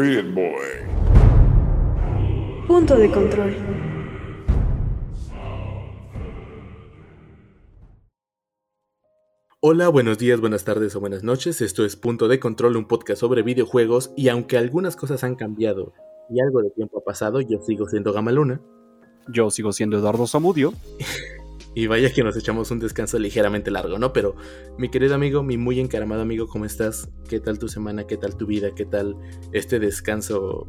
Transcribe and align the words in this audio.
Boy. 0.00 0.16
Punto 2.66 2.96
de 2.96 3.10
control. 3.10 3.54
Hola, 9.60 9.90
buenos 9.90 10.16
días, 10.16 10.40
buenas 10.40 10.64
tardes 10.64 10.96
o 10.96 11.00
buenas 11.00 11.22
noches. 11.22 11.60
Esto 11.60 11.84
es 11.84 11.96
Punto 11.96 12.28
de 12.28 12.40
Control, 12.40 12.78
un 12.78 12.88
podcast 12.88 13.20
sobre 13.20 13.42
videojuegos 13.42 14.10
y 14.16 14.28
aunque 14.30 14.56
algunas 14.56 14.96
cosas 14.96 15.22
han 15.22 15.34
cambiado 15.34 15.92
y 16.30 16.40
algo 16.40 16.62
de 16.62 16.70
tiempo 16.70 17.00
ha 17.00 17.04
pasado, 17.04 17.42
yo 17.42 17.60
sigo 17.60 17.86
siendo 17.86 18.14
Gamaluna. 18.14 18.62
Yo 19.28 19.50
sigo 19.50 19.70
siendo 19.70 19.98
Eduardo 19.98 20.26
Zamudio. 20.26 20.72
Y 21.74 21.86
vaya 21.86 22.12
que 22.12 22.24
nos 22.24 22.36
echamos 22.36 22.70
un 22.70 22.80
descanso 22.80 23.18
ligeramente 23.18 23.70
largo, 23.70 23.98
¿no? 23.98 24.12
Pero 24.12 24.34
mi 24.76 24.88
querido 24.88 25.14
amigo, 25.14 25.42
mi 25.42 25.56
muy 25.56 25.78
encaramado 25.78 26.22
amigo, 26.22 26.48
¿cómo 26.48 26.64
estás? 26.64 27.08
¿Qué 27.28 27.38
tal 27.38 27.58
tu 27.58 27.68
semana? 27.68 28.06
¿Qué 28.06 28.16
tal 28.16 28.36
tu 28.36 28.46
vida? 28.46 28.70
¿Qué 28.74 28.86
tal 28.86 29.16
este 29.52 29.78
descanso? 29.78 30.68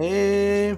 Eh... 0.00 0.76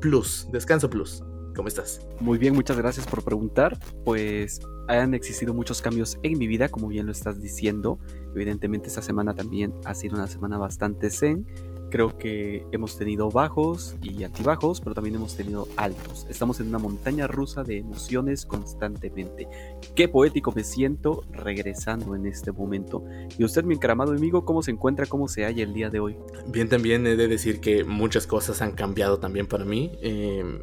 Plus, 0.00 0.48
descanso 0.52 0.90
plus. 0.90 1.22
¿Cómo 1.54 1.68
estás? 1.68 2.00
Muy 2.20 2.38
bien, 2.38 2.54
muchas 2.54 2.76
gracias 2.76 3.06
por 3.06 3.22
preguntar. 3.22 3.78
Pues 4.04 4.60
han 4.88 5.14
existido 5.14 5.54
muchos 5.54 5.82
cambios 5.82 6.18
en 6.22 6.38
mi 6.38 6.46
vida, 6.46 6.68
como 6.68 6.88
bien 6.88 7.06
lo 7.06 7.12
estás 7.12 7.40
diciendo. 7.40 7.98
Evidentemente 8.34 8.88
esta 8.88 9.02
semana 9.02 9.34
también 9.34 9.74
ha 9.84 9.94
sido 9.94 10.16
una 10.16 10.26
semana 10.26 10.58
bastante 10.58 11.10
zen. 11.10 11.46
Creo 11.92 12.16
que 12.16 12.64
hemos 12.72 12.96
tenido 12.96 13.30
bajos 13.30 13.96
y 14.00 14.24
altibajos, 14.24 14.80
pero 14.80 14.94
también 14.94 15.16
hemos 15.16 15.36
tenido 15.36 15.68
altos. 15.76 16.26
Estamos 16.30 16.58
en 16.58 16.68
una 16.68 16.78
montaña 16.78 17.26
rusa 17.26 17.64
de 17.64 17.76
emociones 17.76 18.46
constantemente. 18.46 19.46
Qué 19.94 20.08
poético 20.08 20.52
me 20.52 20.64
siento 20.64 21.22
regresando 21.30 22.16
en 22.16 22.24
este 22.24 22.50
momento. 22.50 23.04
Y 23.36 23.44
usted, 23.44 23.64
mi 23.64 23.74
encaramado 23.74 24.12
amigo, 24.12 24.46
¿cómo 24.46 24.62
se 24.62 24.70
encuentra? 24.70 25.04
¿Cómo 25.04 25.28
se 25.28 25.44
halla 25.44 25.62
el 25.62 25.74
día 25.74 25.90
de 25.90 26.00
hoy? 26.00 26.16
Bien, 26.46 26.66
también 26.66 27.06
he 27.06 27.14
de 27.14 27.28
decir 27.28 27.60
que 27.60 27.84
muchas 27.84 28.26
cosas 28.26 28.62
han 28.62 28.72
cambiado 28.72 29.18
también 29.18 29.46
para 29.46 29.66
mí. 29.66 29.92
Eh, 30.00 30.62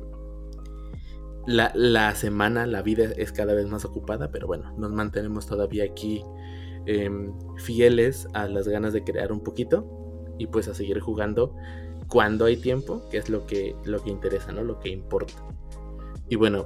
la, 1.46 1.72
la, 1.76 2.16
semana, 2.16 2.66
la 2.66 2.82
vida 2.82 3.04
es 3.18 3.32
cada 3.32 3.54
vez 3.54 3.68
más 3.68 3.86
ocupada, 3.86 4.32
pero 4.32 4.48
bueno, 4.48 4.74
nos 4.80 4.92
mantenemos 4.92 5.46
todavía 5.46 5.84
aquí 5.84 6.24
eh, 6.88 7.08
fieles 7.58 8.28
a 8.34 8.48
las 8.48 8.68
ganas 8.68 8.94
de 8.94 9.04
crear 9.04 9.32
un 9.32 9.42
poquito 9.42 9.99
y 10.40 10.48
pues 10.48 10.68
a 10.68 10.74
seguir 10.74 11.00
jugando 11.00 11.56
cuando 12.08 12.46
hay 12.46 12.58
tiempo, 12.58 13.08
que 13.12 13.18
es 13.18 13.30
lo 13.30 13.46
que, 13.46 13.76
lo 13.86 14.02
que 14.04 14.10
interesa, 14.10 14.52
¿no? 14.52 14.64
Lo 14.64 14.80
que 14.80 14.90
importa. 14.90 15.34
Y 16.28 16.36
bueno, 16.36 16.66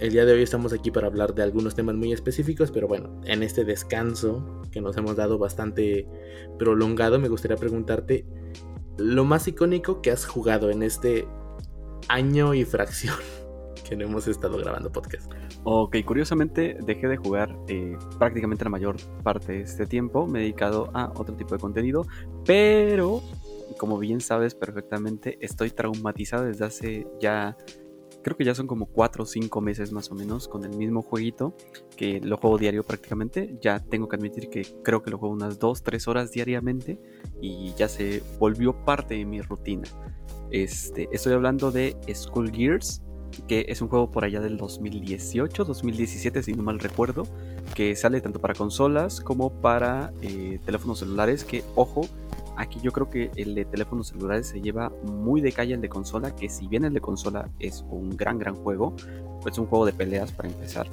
el 0.00 0.12
día 0.12 0.24
de 0.24 0.32
hoy 0.32 0.42
estamos 0.42 0.72
aquí 0.72 0.90
para 0.90 1.06
hablar 1.06 1.34
de 1.34 1.42
algunos 1.42 1.74
temas 1.74 1.94
muy 1.94 2.12
específicos, 2.12 2.70
pero 2.70 2.88
bueno, 2.88 3.20
en 3.24 3.42
este 3.42 3.64
descanso 3.64 4.60
que 4.70 4.80
nos 4.80 4.96
hemos 4.96 5.16
dado 5.16 5.38
bastante 5.38 6.06
prolongado, 6.58 7.18
me 7.18 7.28
gustaría 7.28 7.56
preguntarte 7.56 8.26
lo 8.98 9.24
más 9.24 9.48
icónico 9.48 10.02
que 10.02 10.10
has 10.10 10.26
jugado 10.26 10.70
en 10.70 10.82
este 10.82 11.26
año 12.08 12.52
y 12.54 12.64
fracción 12.64 13.16
que 13.88 13.96
no 13.96 14.04
hemos 14.04 14.26
estado 14.28 14.58
grabando 14.58 14.90
podcast. 14.90 15.30
Ok, 15.64 15.96
curiosamente 16.04 16.76
dejé 16.84 17.08
de 17.08 17.16
jugar 17.16 17.56
eh, 17.68 17.96
prácticamente 18.18 18.64
la 18.64 18.70
mayor 18.70 18.96
parte 19.22 19.52
de 19.52 19.60
este 19.62 19.86
tiempo, 19.86 20.26
me 20.26 20.40
he 20.40 20.42
dedicado 20.42 20.90
a 20.94 21.12
otro 21.16 21.34
tipo 21.34 21.54
de 21.54 21.60
contenido, 21.60 22.06
pero 22.44 23.22
como 23.78 23.98
bien 23.98 24.20
sabes 24.20 24.54
perfectamente, 24.54 25.38
estoy 25.40 25.70
traumatizado 25.70 26.44
desde 26.44 26.64
hace 26.64 27.06
ya, 27.20 27.56
creo 28.22 28.36
que 28.36 28.44
ya 28.44 28.54
son 28.54 28.66
como 28.66 28.86
4 28.86 29.24
o 29.24 29.26
5 29.26 29.60
meses 29.60 29.92
más 29.92 30.10
o 30.10 30.14
menos 30.14 30.48
con 30.48 30.64
el 30.64 30.76
mismo 30.76 31.02
jueguito, 31.02 31.56
que 31.96 32.20
lo 32.20 32.36
juego 32.36 32.58
diario 32.58 32.84
prácticamente, 32.84 33.56
ya 33.60 33.80
tengo 33.80 34.08
que 34.08 34.16
admitir 34.16 34.48
que 34.48 34.66
creo 34.82 35.02
que 35.02 35.10
lo 35.10 35.18
juego 35.18 35.34
unas 35.34 35.58
2, 35.58 35.82
3 35.82 36.08
horas 36.08 36.32
diariamente 36.32 37.00
y 37.40 37.72
ya 37.74 37.88
se 37.88 38.22
volvió 38.38 38.84
parte 38.84 39.14
de 39.14 39.24
mi 39.24 39.40
rutina. 39.40 39.84
Este, 40.50 41.08
estoy 41.12 41.32
hablando 41.32 41.70
de 41.70 41.96
School 42.14 42.52
Gears, 42.52 43.02
que 43.46 43.66
es 43.68 43.80
un 43.82 43.88
juego 43.88 44.10
por 44.10 44.24
allá 44.24 44.40
del 44.40 44.56
2018, 44.56 45.64
2017 45.64 46.42
si 46.42 46.52
no 46.52 46.62
mal 46.62 46.78
recuerdo, 46.78 47.24
que 47.74 47.96
sale 47.96 48.20
tanto 48.20 48.40
para 48.40 48.54
consolas 48.54 49.20
como 49.20 49.50
para 49.50 50.12
eh, 50.22 50.58
teléfonos 50.64 50.98
celulares, 50.98 51.44
que 51.44 51.64
ojo, 51.74 52.02
aquí 52.56 52.78
yo 52.82 52.92
creo 52.92 53.10
que 53.10 53.30
el 53.36 53.54
de 53.54 53.64
teléfonos 53.64 54.08
celulares 54.08 54.48
se 54.48 54.60
lleva 54.60 54.90
muy 55.04 55.40
de 55.40 55.52
calle 55.52 55.74
el 55.74 55.80
de 55.80 55.88
consola, 55.88 56.34
que 56.34 56.48
si 56.48 56.66
bien 56.66 56.84
el 56.84 56.94
de 56.94 57.00
consola 57.00 57.48
es 57.58 57.84
un 57.90 58.16
gran, 58.16 58.38
gran 58.38 58.54
juego, 58.54 58.94
pues 59.42 59.54
es 59.54 59.58
un 59.58 59.66
juego 59.66 59.86
de 59.86 59.92
peleas 59.92 60.32
para 60.32 60.48
empezar, 60.48 60.86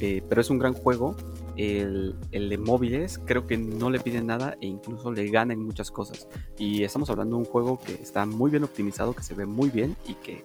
eh, 0.00 0.22
pero 0.28 0.40
es 0.40 0.50
un 0.50 0.58
gran 0.58 0.74
juego. 0.74 1.16
El, 1.56 2.14
el, 2.30 2.48
de 2.50 2.56
móviles 2.56 3.18
creo 3.18 3.48
que 3.48 3.58
no 3.58 3.90
le 3.90 3.98
piden 3.98 4.28
nada 4.28 4.56
e 4.60 4.66
incluso 4.68 5.10
le 5.10 5.28
gana 5.28 5.52
en 5.52 5.60
muchas 5.60 5.90
cosas. 5.90 6.28
Y 6.56 6.84
estamos 6.84 7.10
hablando 7.10 7.34
de 7.34 7.42
un 7.42 7.48
juego 7.48 7.80
que 7.80 7.94
está 7.94 8.24
muy 8.26 8.48
bien 8.52 8.62
optimizado, 8.62 9.12
que 9.12 9.24
se 9.24 9.34
ve 9.34 9.44
muy 9.44 9.68
bien 9.68 9.96
y 10.06 10.14
que 10.14 10.44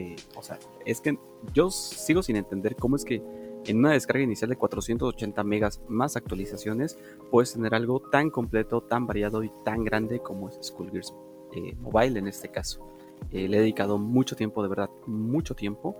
eh, 0.00 0.16
o 0.34 0.42
sea, 0.42 0.58
es 0.86 1.02
que 1.02 1.18
yo 1.52 1.70
sigo 1.70 2.22
sin 2.22 2.36
entender 2.36 2.74
cómo 2.74 2.96
es 2.96 3.04
que 3.04 3.22
en 3.66 3.76
una 3.76 3.92
descarga 3.92 4.24
inicial 4.24 4.48
de 4.48 4.56
480 4.56 5.44
megas 5.44 5.82
más 5.88 6.16
actualizaciones 6.16 6.96
puedes 7.30 7.52
tener 7.52 7.74
algo 7.74 8.00
tan 8.00 8.30
completo, 8.30 8.80
tan 8.80 9.06
variado 9.06 9.44
y 9.44 9.52
tan 9.62 9.84
grande 9.84 10.20
como 10.20 10.48
es 10.48 10.58
Skullgears 10.62 11.14
eh, 11.54 11.76
Mobile 11.78 12.18
en 12.18 12.28
este 12.28 12.48
caso. 12.48 12.88
Eh, 13.30 13.46
le 13.46 13.58
he 13.58 13.60
dedicado 13.60 13.98
mucho 13.98 14.36
tiempo, 14.36 14.62
de 14.62 14.70
verdad, 14.70 14.88
mucho 15.06 15.54
tiempo. 15.54 15.96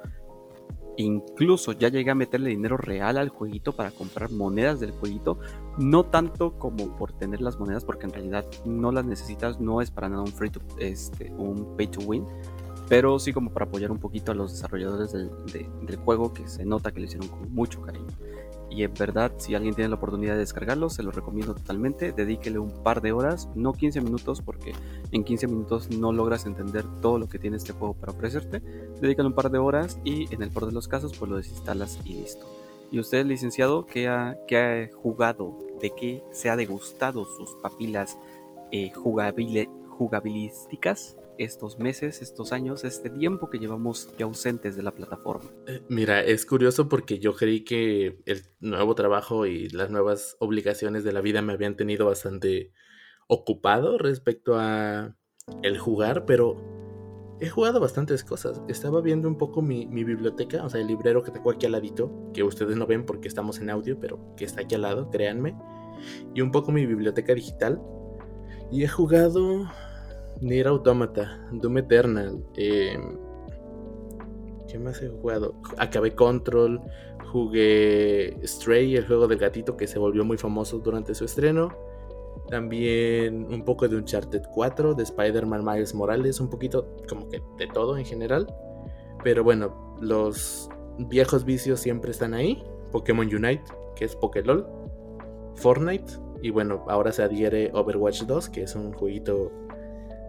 Incluso 0.97 1.73
ya 1.73 1.89
llegué 1.89 2.11
a 2.11 2.15
meterle 2.15 2.49
dinero 2.49 2.79
real 2.79 3.19
al 3.19 3.29
jueguito 3.29 3.77
para 3.77 3.91
comprar 3.91 4.31
monedas 4.31 4.81
del 4.81 4.93
jueguito. 4.93 5.39
No 5.77 6.07
tanto 6.07 6.59
como 6.59 6.97
por 6.97 7.13
tener 7.13 7.43
las 7.43 7.59
monedas, 7.59 7.85
porque 7.85 8.07
en 8.07 8.13
realidad 8.15 8.47
no 8.65 8.93
las 8.93 9.05
necesitas, 9.05 9.61
no 9.61 9.83
es 9.83 9.91
para 9.91 10.09
nada 10.09 10.23
un 10.23 10.33
free 10.33 10.51
to, 10.51 10.61
este, 10.79 11.31
un 11.33 11.77
pay 11.77 11.89
to 11.89 12.01
win 12.01 12.25
pero 12.91 13.21
sí 13.21 13.33
como 13.33 13.53
para 13.53 13.67
apoyar 13.67 13.93
un 13.93 13.99
poquito 13.99 14.33
a 14.33 14.35
los 14.35 14.51
desarrolladores 14.51 15.13
del, 15.13 15.31
juego 16.05 16.35
que 16.35 16.49
se 16.49 16.65
nota 16.65 16.91
que 16.91 16.99
lo 16.99 17.07
hicieron 17.07 17.29
con 17.29 17.55
mucho 17.55 17.81
cariño. 17.81 18.09
Y 18.69 18.83
en 18.83 18.93
verdad, 18.95 19.31
si 19.39 19.55
alguien 19.55 19.77
tiene 19.77 19.91
la 19.91 19.95
oportunidad 19.95 20.33
de 20.33 20.41
descargarlo, 20.41 20.91
se 20.91 21.05
lo 21.05 21.13
recomiendo 21.13 21.55
totalmente. 21.55 22.11
Dedíquele 22.11 22.59
un 22.59 22.83
par 22.83 23.01
de 23.01 23.13
horas, 23.13 23.49
no 23.55 23.75
15 23.75 24.01
minutos, 24.01 24.43
porque 24.43 24.73
en 25.13 25.23
15 25.23 25.47
minutos 25.47 25.89
no 25.91 26.13
logras 26.13 26.47
entender 26.47 26.85
todo 27.01 27.21
lo 27.21 27.29
que 27.29 27.39
tiene 27.39 27.59
este 27.59 27.73
juego 27.73 27.95
para 27.95 28.11
ofrecerte. 28.11 28.59
Dedícale 29.01 29.29
un 29.29 29.35
par 29.35 29.53
de 29.53 29.59
horas 29.59 30.01
y 30.03 30.27
en 30.35 30.43
el 30.43 30.51
por 30.51 30.67
de 30.67 30.73
los 30.73 30.89
casos, 30.89 31.17
pues 31.17 31.31
lo 31.31 31.37
desinstalas 31.37 32.01
y 32.05 32.15
listo. 32.15 32.45
¿Y 32.91 32.99
usted, 32.99 33.25
licenciado, 33.25 33.87
qué 33.87 34.09
ha, 34.09 34.31
ha 34.31 34.89
jugado? 35.01 35.57
¿De 35.81 35.91
qué 35.91 36.25
se 36.33 36.51
ha 36.51 36.57
degustado 36.57 37.25
sus 37.25 37.55
papilas 37.63 38.19
eh, 38.73 38.91
jugabilísticas? 38.93 41.20
Estos 41.41 41.79
meses, 41.79 42.21
estos 42.21 42.53
años, 42.53 42.85
este 42.85 43.09
tiempo 43.09 43.49
que 43.49 43.59
llevamos 43.59 44.09
ya 44.19 44.27
ausentes 44.27 44.77
de 44.77 44.83
la 44.83 44.93
plataforma. 44.93 45.51
Eh, 45.67 45.83
mira, 45.89 46.23
es 46.23 46.45
curioso 46.45 46.89
porque 46.89 47.19
yo 47.19 47.35
creí 47.35 47.65
que 47.65 48.21
el 48.27 48.43
nuevo 48.61 48.95
trabajo 48.95 49.47
y 49.47 49.71
las 49.71 49.91
nuevas 49.91 50.37
obligaciones 50.39 51.03
de 51.03 51.13
la 51.13 51.23
vida 51.23 51.41
me 51.41 51.55
habían 51.55 51.77
tenido 51.77 52.07
bastante 52.07 52.73
ocupado 53.27 53.97
respecto 53.97 54.57
a 54.59 55.17
el 55.63 55.79
jugar, 55.79 56.27
pero 56.27 56.57
he 57.41 57.49
jugado 57.49 57.81
bastantes 57.81 58.23
cosas. 58.23 58.61
Estaba 58.69 59.01
viendo 59.01 59.27
un 59.27 59.39
poco 59.39 59.63
mi, 59.63 59.87
mi, 59.87 60.05
biblioteca, 60.05 60.63
o 60.63 60.69
sea, 60.69 60.83
el 60.83 60.89
librero 60.89 61.23
que 61.23 61.31
tengo 61.31 61.51
aquí 61.51 61.65
al 61.65 61.73
ladito, 61.73 62.31
que 62.35 62.43
ustedes 62.43 62.77
no 62.77 62.87
ven 62.87 63.07
porque 63.07 63.29
estamos 63.29 63.61
en 63.61 63.71
audio, 63.71 63.99
pero 63.99 64.35
que 64.37 64.45
está 64.45 64.61
aquí 64.61 64.75
al 64.75 64.83
lado, 64.83 65.11
créanme. 65.11 65.57
Y 66.35 66.43
un 66.43 66.51
poco 66.51 66.71
mi 66.71 66.85
biblioteca 66.85 67.35
digital. 67.35 67.81
Y 68.71 68.85
he 68.85 68.89
jugado 68.89 69.67
Nier 70.41 70.69
Automata, 70.69 71.47
Doom 71.53 71.79
Eternal. 71.79 72.43
Eh, 72.57 72.99
¿Qué 74.69 74.79
más 74.79 75.03
he 75.03 75.09
jugado? 75.09 75.55
Acabé 75.79 76.15
Control, 76.15 76.81
jugué 77.33 78.37
Stray, 78.45 78.97
el 78.97 79.07
juego 79.07 79.27
del 79.27 79.39
gatito 79.39 79.77
que 79.77 79.87
se 79.87 79.99
volvió 79.99 80.25
muy 80.25 80.39
famoso 80.39 80.79
durante 80.79 81.15
su 81.15 81.25
estreno. 81.25 81.69
También 82.49 83.53
un 83.53 83.65
poco 83.65 83.87
de 83.89 83.97
Uncharted 83.97 84.43
4, 84.53 84.95
de 84.95 85.03
Spider-Man 85.03 85.65
Miles 85.65 85.95
Morales, 85.95 86.41
un 86.41 86.49
poquito 86.49 86.97
como 87.09 87.29
que 87.29 87.43
de 87.59 87.67
todo 87.67 87.99
en 87.99 88.05
general. 88.05 88.47
Pero 89.23 89.45
bueno, 89.45 89.97
los 90.01 90.69
viejos 90.99 91.45
vicios 91.45 91.81
siempre 91.81 92.13
están 92.13 92.33
ahí. 92.35 92.63
Pokémon 92.93 93.27
Unite, 93.27 93.65
que 93.95 94.05
es 94.05 94.17
Pokélol. 94.17 94.67
Fortnite. 95.57 96.13
Y 96.43 96.51
bueno, 96.51 96.85
ahora 96.89 97.13
se 97.13 97.23
adhiere 97.23 97.71
Overwatch 97.75 98.23
2, 98.23 98.49
que 98.49 98.63
es 98.63 98.75
un 98.75 98.93
jueguito 98.93 99.53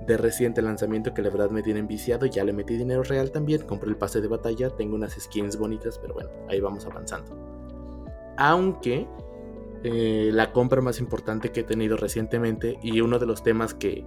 de 0.05 0.17
reciente 0.17 0.61
lanzamiento 0.61 1.13
que 1.13 1.21
la 1.21 1.29
verdad 1.29 1.49
me 1.49 1.63
tienen 1.63 1.87
viciado. 1.87 2.25
Ya 2.25 2.43
le 2.43 2.53
metí 2.53 2.75
dinero 2.75 3.03
real 3.03 3.31
también. 3.31 3.61
Compré 3.61 3.89
el 3.89 3.97
pase 3.97 4.21
de 4.21 4.27
batalla. 4.27 4.69
Tengo 4.69 4.95
unas 4.95 5.13
skins 5.13 5.57
bonitas, 5.57 5.99
pero 5.99 6.13
bueno, 6.13 6.29
ahí 6.49 6.59
vamos 6.59 6.85
avanzando. 6.85 7.35
Aunque 8.37 9.07
eh, 9.83 10.29
la 10.33 10.51
compra 10.51 10.81
más 10.81 10.99
importante 10.99 11.51
que 11.51 11.61
he 11.61 11.63
tenido 11.63 11.97
recientemente 11.97 12.77
y 12.81 13.01
uno 13.01 13.19
de 13.19 13.25
los 13.25 13.43
temas 13.43 13.73
que 13.73 14.05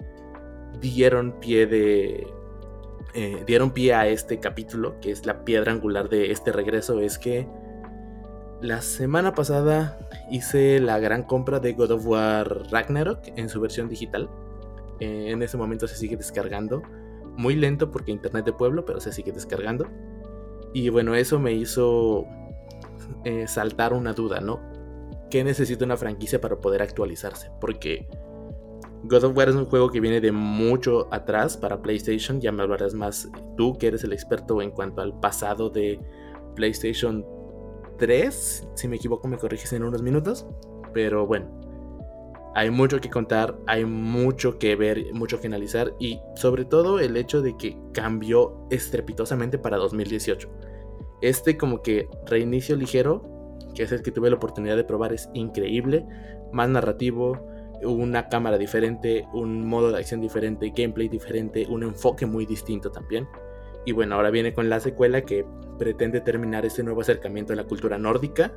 dieron 0.80 1.38
pie 1.40 1.66
de. 1.66 2.26
Eh, 3.14 3.44
dieron 3.46 3.70
pie 3.70 3.94
a 3.94 4.08
este 4.08 4.40
capítulo, 4.40 4.98
que 5.00 5.12
es 5.12 5.24
la 5.24 5.44
piedra 5.44 5.70
angular 5.70 6.08
de 6.08 6.32
este 6.32 6.50
regreso, 6.50 6.98
es 6.98 7.18
que 7.18 7.46
la 8.60 8.82
semana 8.82 9.34
pasada 9.34 9.98
hice 10.30 10.80
la 10.80 10.98
gran 10.98 11.22
compra 11.22 11.60
de 11.60 11.74
God 11.74 11.92
of 11.92 12.06
War 12.06 12.70
Ragnarok 12.72 13.20
en 13.36 13.48
su 13.48 13.60
versión 13.60 13.88
digital 13.88 14.28
Eh, 15.00 15.30
en 15.30 15.42
ese 15.42 15.56
momento 15.56 15.86
se 15.86 15.96
sigue 15.96 16.16
descargando. 16.16 16.82
Muy 17.36 17.56
lento 17.56 17.90
porque 17.90 18.12
internet 18.12 18.44
de 18.44 18.52
pueblo, 18.52 18.84
pero 18.84 19.00
se 19.00 19.12
sigue 19.12 19.32
descargando. 19.32 19.86
Y 20.72 20.88
bueno, 20.88 21.14
eso 21.14 21.38
me 21.38 21.52
hizo 21.52 22.26
eh, 23.24 23.46
saltar 23.46 23.92
una 23.92 24.12
duda, 24.12 24.40
¿no? 24.40 24.60
¿Qué 25.30 25.44
necesita 25.44 25.84
una 25.84 25.96
franquicia 25.96 26.40
para 26.40 26.60
poder 26.60 26.82
actualizarse? 26.82 27.50
Porque 27.60 28.06
God 29.04 29.24
of 29.24 29.36
War 29.36 29.48
es 29.48 29.54
un 29.54 29.66
juego 29.66 29.90
que 29.90 30.00
viene 30.00 30.20
de 30.20 30.32
mucho 30.32 31.12
atrás 31.12 31.56
para 31.56 31.82
PlayStation. 31.82 32.40
Ya 32.40 32.52
me 32.52 32.62
hablarás 32.62 32.94
más 32.94 33.28
tú, 33.56 33.76
que 33.78 33.88
eres 33.88 34.04
el 34.04 34.12
experto 34.12 34.62
en 34.62 34.70
cuanto 34.70 35.02
al 35.02 35.18
pasado 35.20 35.70
de 35.70 36.00
PlayStation 36.54 37.24
3. 37.98 38.68
Si 38.74 38.88
me 38.88 38.96
equivoco, 38.96 39.28
me 39.28 39.36
corriges 39.36 39.72
en 39.72 39.84
unos 39.84 40.02
minutos. 40.02 40.46
Pero 40.92 41.26
bueno, 41.26 41.50
hay 42.54 42.70
mucho 42.70 43.00
que 43.00 43.10
contar, 43.10 43.58
hay 43.66 43.84
mucho 43.84 44.58
que 44.58 44.76
ver, 44.76 45.12
mucho 45.12 45.40
que 45.40 45.48
analizar 45.48 45.94
y 45.98 46.20
sobre 46.36 46.64
todo 46.64 47.00
el 47.00 47.16
hecho 47.16 47.42
de 47.42 47.56
que 47.56 47.76
cambió 47.92 48.66
estrepitosamente 48.70 49.58
para 49.58 49.76
2018. 49.76 50.48
Este 51.20 51.56
como 51.56 51.82
que 51.82 52.08
reinicio 52.26 52.76
ligero, 52.76 53.22
que 53.74 53.82
es 53.82 53.92
el 53.92 54.02
que 54.02 54.12
tuve 54.12 54.30
la 54.30 54.36
oportunidad 54.36 54.76
de 54.76 54.84
probar, 54.84 55.12
es 55.12 55.28
increíble, 55.34 56.06
más 56.52 56.68
narrativo, 56.68 57.44
una 57.82 58.28
cámara 58.28 58.56
diferente, 58.56 59.26
un 59.32 59.66
modo 59.66 59.90
de 59.90 59.98
acción 59.98 60.20
diferente, 60.20 60.72
gameplay 60.74 61.08
diferente, 61.08 61.66
un 61.68 61.82
enfoque 61.82 62.24
muy 62.24 62.46
distinto 62.46 62.90
también. 62.90 63.28
Y 63.84 63.92
bueno, 63.92 64.14
ahora 64.14 64.30
viene 64.30 64.54
con 64.54 64.68
la 64.70 64.78
secuela 64.78 65.22
que 65.22 65.44
pretende 65.76 66.20
terminar 66.20 66.64
este 66.64 66.84
nuevo 66.84 67.00
acercamiento 67.00 67.52
a 67.52 67.56
la 67.56 67.64
cultura 67.64 67.98
nórdica 67.98 68.54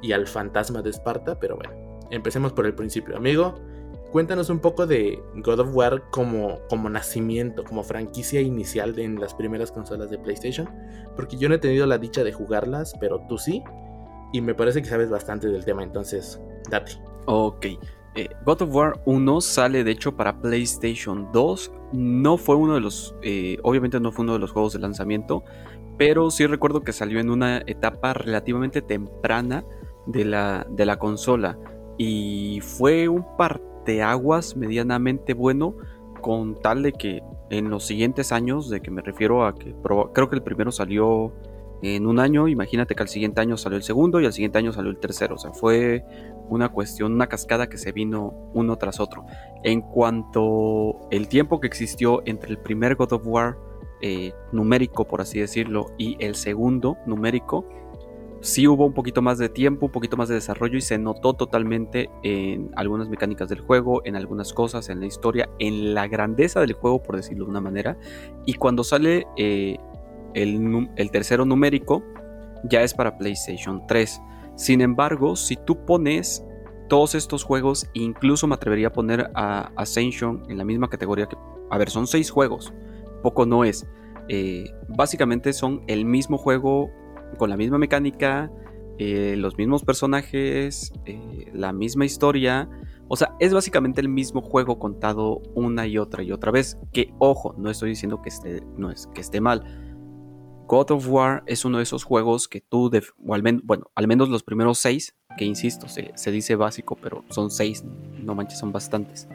y 0.00 0.12
al 0.12 0.26
fantasma 0.26 0.80
de 0.80 0.90
Esparta, 0.90 1.38
pero 1.38 1.56
bueno, 1.56 1.85
empecemos 2.10 2.52
por 2.52 2.66
el 2.66 2.74
principio. 2.74 3.16
Amigo, 3.16 3.54
cuéntanos 4.12 4.50
un 4.50 4.60
poco 4.60 4.86
de 4.86 5.22
God 5.36 5.60
of 5.60 5.74
War 5.74 6.02
como, 6.10 6.58
como 6.68 6.88
nacimiento, 6.88 7.64
como 7.64 7.82
franquicia 7.82 8.40
inicial 8.40 8.94
de, 8.94 9.04
en 9.04 9.20
las 9.20 9.34
primeras 9.34 9.72
consolas 9.72 10.10
de 10.10 10.18
PlayStation, 10.18 10.68
porque 11.16 11.36
yo 11.36 11.48
no 11.48 11.56
he 11.56 11.58
tenido 11.58 11.86
la 11.86 11.98
dicha 11.98 12.24
de 12.24 12.32
jugarlas, 12.32 12.94
pero 13.00 13.20
tú 13.28 13.38
sí, 13.38 13.62
y 14.32 14.40
me 14.40 14.54
parece 14.54 14.82
que 14.82 14.88
sabes 14.88 15.10
bastante 15.10 15.48
del 15.48 15.64
tema, 15.64 15.82
entonces, 15.82 16.40
date. 16.70 16.92
Ok. 17.26 17.66
Eh, 18.14 18.30
God 18.46 18.62
of 18.62 18.74
War 18.74 19.00
1 19.04 19.40
sale 19.42 19.84
de 19.84 19.90
hecho 19.90 20.16
para 20.16 20.40
PlayStation 20.40 21.30
2. 21.32 21.72
No 21.92 22.38
fue 22.38 22.56
uno 22.56 22.74
de 22.74 22.80
los, 22.80 23.14
eh, 23.22 23.58
obviamente 23.62 24.00
no 24.00 24.10
fue 24.12 24.24
uno 24.24 24.32
de 24.32 24.38
los 24.38 24.52
juegos 24.52 24.72
de 24.72 24.78
lanzamiento, 24.78 25.44
pero 25.98 26.30
sí 26.30 26.46
recuerdo 26.46 26.82
que 26.82 26.92
salió 26.92 27.20
en 27.20 27.30
una 27.30 27.58
etapa 27.66 28.14
relativamente 28.14 28.80
temprana 28.80 29.64
de 30.06 30.24
la, 30.24 30.66
de 30.70 30.86
la 30.86 30.98
consola 30.98 31.58
y 31.98 32.60
fue 32.60 33.08
un 33.08 33.24
parteaguas 33.36 34.56
medianamente 34.56 35.34
bueno 35.34 35.76
con 36.20 36.60
tal 36.60 36.82
de 36.82 36.92
que 36.92 37.22
en 37.50 37.70
los 37.70 37.84
siguientes 37.84 38.32
años, 38.32 38.68
de 38.68 38.80
que 38.80 38.90
me 38.90 39.02
refiero 39.02 39.46
a 39.46 39.54
que 39.54 39.74
creo 40.12 40.28
que 40.28 40.36
el 40.36 40.42
primero 40.42 40.72
salió 40.72 41.32
en 41.82 42.06
un 42.06 42.18
año, 42.18 42.48
imagínate 42.48 42.94
que 42.94 43.02
al 43.02 43.08
siguiente 43.08 43.40
año 43.40 43.56
salió 43.56 43.76
el 43.76 43.82
segundo 43.82 44.20
y 44.20 44.26
al 44.26 44.32
siguiente 44.32 44.58
año 44.58 44.72
salió 44.72 44.90
el 44.90 44.98
tercero, 44.98 45.34
o 45.34 45.38
sea, 45.38 45.52
fue 45.52 46.04
una 46.48 46.70
cuestión, 46.70 47.12
una 47.12 47.26
cascada 47.26 47.68
que 47.68 47.76
se 47.76 47.92
vino 47.92 48.50
uno 48.54 48.76
tras 48.76 48.98
otro. 48.98 49.24
En 49.62 49.82
cuanto 49.82 51.08
el 51.10 51.28
tiempo 51.28 51.60
que 51.60 51.66
existió 51.66 52.22
entre 52.24 52.50
el 52.50 52.58
primer 52.58 52.96
God 52.96 53.12
of 53.12 53.26
War 53.26 53.58
eh, 54.00 54.32
numérico, 54.52 55.06
por 55.06 55.20
así 55.20 55.40
decirlo, 55.40 55.86
y 55.98 56.16
el 56.18 56.34
segundo 56.34 56.96
numérico, 57.06 57.66
sí 58.40 58.66
hubo 58.68 58.86
un 58.86 58.92
poquito 58.92 59.22
más 59.22 59.38
de 59.38 59.48
tiempo, 59.48 59.86
un 59.86 59.92
poquito 59.92 60.16
más 60.16 60.28
de 60.28 60.34
desarrollo 60.34 60.76
y 60.76 60.80
se 60.80 60.98
notó 60.98 61.34
totalmente 61.34 62.10
en 62.22 62.70
algunas 62.76 63.08
mecánicas 63.08 63.48
del 63.48 63.60
juego, 63.60 64.02
en 64.04 64.16
algunas 64.16 64.52
cosas, 64.52 64.88
en 64.88 65.00
la 65.00 65.06
historia, 65.06 65.48
en 65.58 65.94
la 65.94 66.06
grandeza 66.06 66.60
del 66.60 66.72
juego, 66.74 67.02
por 67.02 67.16
decirlo 67.16 67.44
de 67.44 67.50
una 67.50 67.60
manera. 67.60 67.98
Y 68.44 68.54
cuando 68.54 68.84
sale 68.84 69.26
eh, 69.36 69.78
el, 70.34 70.88
el, 70.96 71.10
tercero 71.10 71.44
numérico, 71.44 72.02
ya 72.64 72.82
es 72.82 72.94
para 72.94 73.18
PlayStation 73.18 73.86
3. 73.86 74.20
Sin 74.56 74.80
embargo, 74.80 75.36
si 75.36 75.56
tú 75.56 75.84
pones 75.84 76.44
todos 76.88 77.14
estos 77.14 77.44
juegos, 77.44 77.88
incluso 77.94 78.46
me 78.46 78.54
atrevería 78.54 78.88
a 78.88 78.92
poner 78.92 79.30
a 79.34 79.72
Ascension 79.76 80.44
en 80.48 80.58
la 80.58 80.64
misma 80.64 80.88
categoría 80.88 81.26
que... 81.26 81.36
A 81.70 81.78
ver, 81.78 81.90
son 81.90 82.06
seis 82.06 82.30
juegos, 82.30 82.72
poco 83.22 83.44
no 83.44 83.64
es. 83.64 83.86
Eh, 84.28 84.70
básicamente 84.88 85.52
son 85.52 85.82
el 85.88 86.04
mismo 86.04 86.38
juego 86.38 86.90
con 87.38 87.50
la 87.50 87.56
misma 87.56 87.78
mecánica, 87.78 88.50
eh, 88.98 89.34
los 89.36 89.58
mismos 89.58 89.84
personajes, 89.84 90.92
eh, 91.04 91.50
la 91.52 91.72
misma 91.72 92.04
historia. 92.04 92.68
O 93.08 93.16
sea, 93.16 93.34
es 93.38 93.52
básicamente 93.52 94.00
el 94.00 94.08
mismo 94.08 94.40
juego 94.40 94.78
contado 94.78 95.42
una 95.54 95.86
y 95.86 95.98
otra 95.98 96.22
y 96.22 96.32
otra 96.32 96.50
vez. 96.50 96.78
Que 96.92 97.12
ojo, 97.18 97.54
no 97.58 97.70
estoy 97.70 97.90
diciendo 97.90 98.22
que 98.22 98.30
esté, 98.30 98.62
no 98.76 98.90
es, 98.90 99.06
que 99.08 99.20
esté 99.20 99.40
mal. 99.40 99.62
God 100.66 100.90
of 100.90 101.08
War 101.08 101.44
es 101.46 101.64
uno 101.64 101.76
de 101.76 101.84
esos 101.84 102.02
juegos 102.02 102.48
que 102.48 102.60
tú, 102.60 102.90
bueno, 103.18 103.90
al 103.94 104.08
menos 104.08 104.28
los 104.28 104.42
primeros 104.42 104.78
seis, 104.78 105.14
que 105.38 105.44
insisto, 105.44 105.88
se, 105.88 106.10
se 106.16 106.30
dice 106.32 106.56
básico, 106.56 106.96
pero 107.00 107.24
son 107.28 107.50
seis, 107.50 107.84
no 108.20 108.34
manches, 108.34 108.58
son 108.58 108.72
bastantes. 108.72 109.28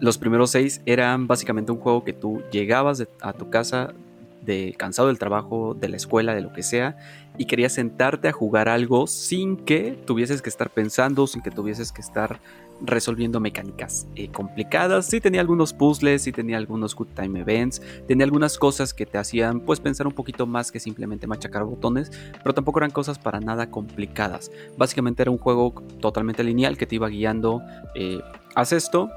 Los 0.00 0.16
primeros 0.16 0.50
seis 0.50 0.80
eran 0.86 1.26
básicamente 1.26 1.72
un 1.72 1.78
juego 1.78 2.04
que 2.04 2.12
tú 2.12 2.42
llegabas 2.52 3.06
a 3.20 3.32
tu 3.32 3.50
casa 3.50 3.94
de 4.42 4.74
cansado 4.78 5.08
del 5.08 5.18
trabajo, 5.18 5.74
de 5.74 5.88
la 5.88 5.96
escuela, 5.96 6.34
de 6.34 6.40
lo 6.40 6.52
que 6.52 6.62
sea, 6.62 6.96
y 7.38 7.46
querías 7.46 7.72
sentarte 7.72 8.28
a 8.28 8.32
jugar 8.32 8.68
algo 8.68 9.06
sin 9.06 9.56
que 9.56 9.98
tuvieses 10.06 10.42
que 10.42 10.48
estar 10.48 10.70
pensando, 10.70 11.26
sin 11.26 11.42
que 11.42 11.50
tuvieses 11.50 11.92
que 11.92 12.00
estar 12.00 12.40
resolviendo 12.82 13.40
mecánicas 13.40 14.06
eh, 14.16 14.28
complicadas. 14.28 15.06
Sí 15.06 15.20
tenía 15.20 15.40
algunos 15.40 15.72
puzzles, 15.72 16.22
sí 16.22 16.32
tenía 16.32 16.56
algunos 16.56 16.94
good 16.94 17.08
time 17.14 17.40
events, 17.40 17.82
tenía 18.06 18.24
algunas 18.24 18.58
cosas 18.58 18.94
que 18.94 19.06
te 19.06 19.18
hacían 19.18 19.60
pues 19.60 19.80
pensar 19.80 20.06
un 20.06 20.12
poquito 20.12 20.46
más 20.46 20.72
que 20.72 20.80
simplemente 20.80 21.26
machacar 21.26 21.64
botones, 21.64 22.10
pero 22.42 22.54
tampoco 22.54 22.78
eran 22.78 22.90
cosas 22.90 23.18
para 23.18 23.40
nada 23.40 23.70
complicadas. 23.70 24.50
Básicamente 24.76 25.22
era 25.22 25.30
un 25.30 25.38
juego 25.38 25.74
totalmente 26.00 26.42
lineal 26.42 26.76
que 26.76 26.86
te 26.86 26.96
iba 26.96 27.08
guiando, 27.08 27.62
eh, 27.94 28.20
haz 28.54 28.72
esto, 28.72 29.10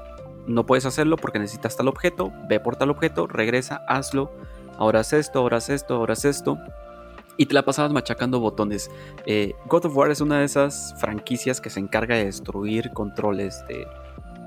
no 0.46 0.66
puedes 0.66 0.84
hacerlo 0.84 1.16
porque 1.16 1.38
necesitas 1.38 1.76
tal 1.76 1.88
objeto, 1.88 2.32
ve 2.48 2.60
por 2.60 2.76
tal 2.76 2.90
objeto, 2.90 3.26
regresa, 3.26 3.80
hazlo 3.88 4.30
ahora 4.78 5.00
es 5.00 5.12
esto, 5.12 5.38
ahora 5.40 5.58
es 5.58 5.68
esto, 5.68 5.94
ahora 5.94 6.14
es 6.14 6.24
esto. 6.24 6.58
Y 7.36 7.46
te 7.46 7.54
la 7.54 7.64
pasabas 7.64 7.92
machacando 7.92 8.38
botones. 8.38 8.90
Eh, 9.26 9.54
God 9.66 9.86
of 9.86 9.96
War 9.96 10.10
es 10.10 10.20
una 10.20 10.38
de 10.38 10.44
esas 10.44 10.94
franquicias 10.98 11.60
que 11.60 11.70
se 11.70 11.80
encarga 11.80 12.16
de 12.16 12.26
destruir 12.26 12.92
controles 12.92 13.64
de, 13.66 13.86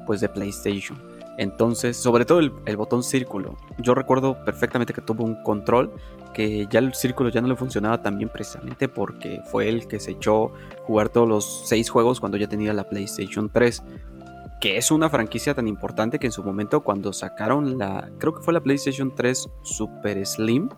pues 0.06 0.22
de 0.22 0.30
PlayStation. 0.30 0.98
Entonces, 1.38 1.98
sobre 1.98 2.26
todo 2.26 2.40
el, 2.40 2.78
botón 2.78 3.04
círculo. 3.04 3.58
Yo 3.78 3.94
recuerdo 3.94 4.44
perfectamente 4.44 4.94
que 4.94 5.02
tuvo 5.02 5.24
un 5.24 5.36
control 5.44 5.92
que 6.34 6.68
ya 6.70 6.80
el 6.80 6.94
círculo 6.94 7.30
ya 7.30 7.42
no 7.42 7.48
le 7.48 7.56
funcionaba 7.56 8.02
tan 8.02 8.18
bien 8.18 8.30
precisamente 8.30 8.88
porque 8.88 9.42
fue 9.52 9.70
el 9.70 9.88
que 9.88 10.00
se 10.00 10.12
echó 10.12 10.52
jugar 10.86 11.10
todos 11.10 11.28
los 11.28 11.64
seis 11.66 11.90
juegos 11.90 12.20
cuando 12.20 12.38
ya 12.38 12.48
tenía 12.48 12.74
la 12.74 12.84
PlayStation 12.84 13.50
3 13.50 13.84
que 14.60 14.78
es 14.78 14.92
una 14.92 15.10
franquicia 15.10 15.54
tan 15.54 15.68
importante 15.68 16.20
que 16.20 16.28
en 16.28 16.32
su 16.32 16.44
momento 16.44 16.82
cuando 16.82 17.14
sacaron 17.14 17.78
la, 17.78 18.10
creo 18.18 18.34
que 18.34 18.42
fue 18.42 18.54
la 18.54 18.62
PlayStation 18.62 19.14
3 19.14 19.50
Super 19.62 20.26
Slim, 20.26 20.70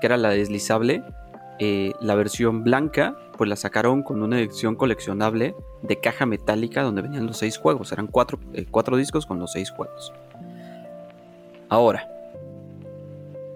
que 0.00 0.06
era 0.06 0.16
la 0.16 0.30
deslizable, 0.30 1.02
eh, 1.58 1.92
la 2.00 2.14
versión 2.14 2.64
blanca, 2.64 3.16
pues 3.36 3.48
la 3.48 3.56
sacaron 3.56 4.02
con 4.02 4.22
una 4.22 4.40
edición 4.40 4.76
coleccionable 4.76 5.54
de 5.82 6.00
caja 6.00 6.24
metálica 6.24 6.82
donde 6.82 7.02
venían 7.02 7.26
los 7.26 7.36
seis 7.36 7.58
juegos, 7.58 7.92
eran 7.92 8.06
cuatro, 8.06 8.38
eh, 8.54 8.66
cuatro 8.70 8.96
discos 8.96 9.26
con 9.26 9.38
los 9.38 9.52
seis 9.52 9.70
juegos. 9.70 10.12
Ahora, 11.68 12.08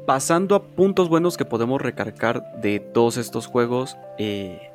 pasando 0.07 0.55
a 0.55 0.63
puntos 0.63 1.09
buenos 1.09 1.37
que 1.37 1.45
podemos 1.47 1.81
recargar 1.81 2.61
de 2.61 2.79
todos 2.81 3.17
estos 3.17 3.47
juegos, 3.47 3.97
eh, 4.19 4.71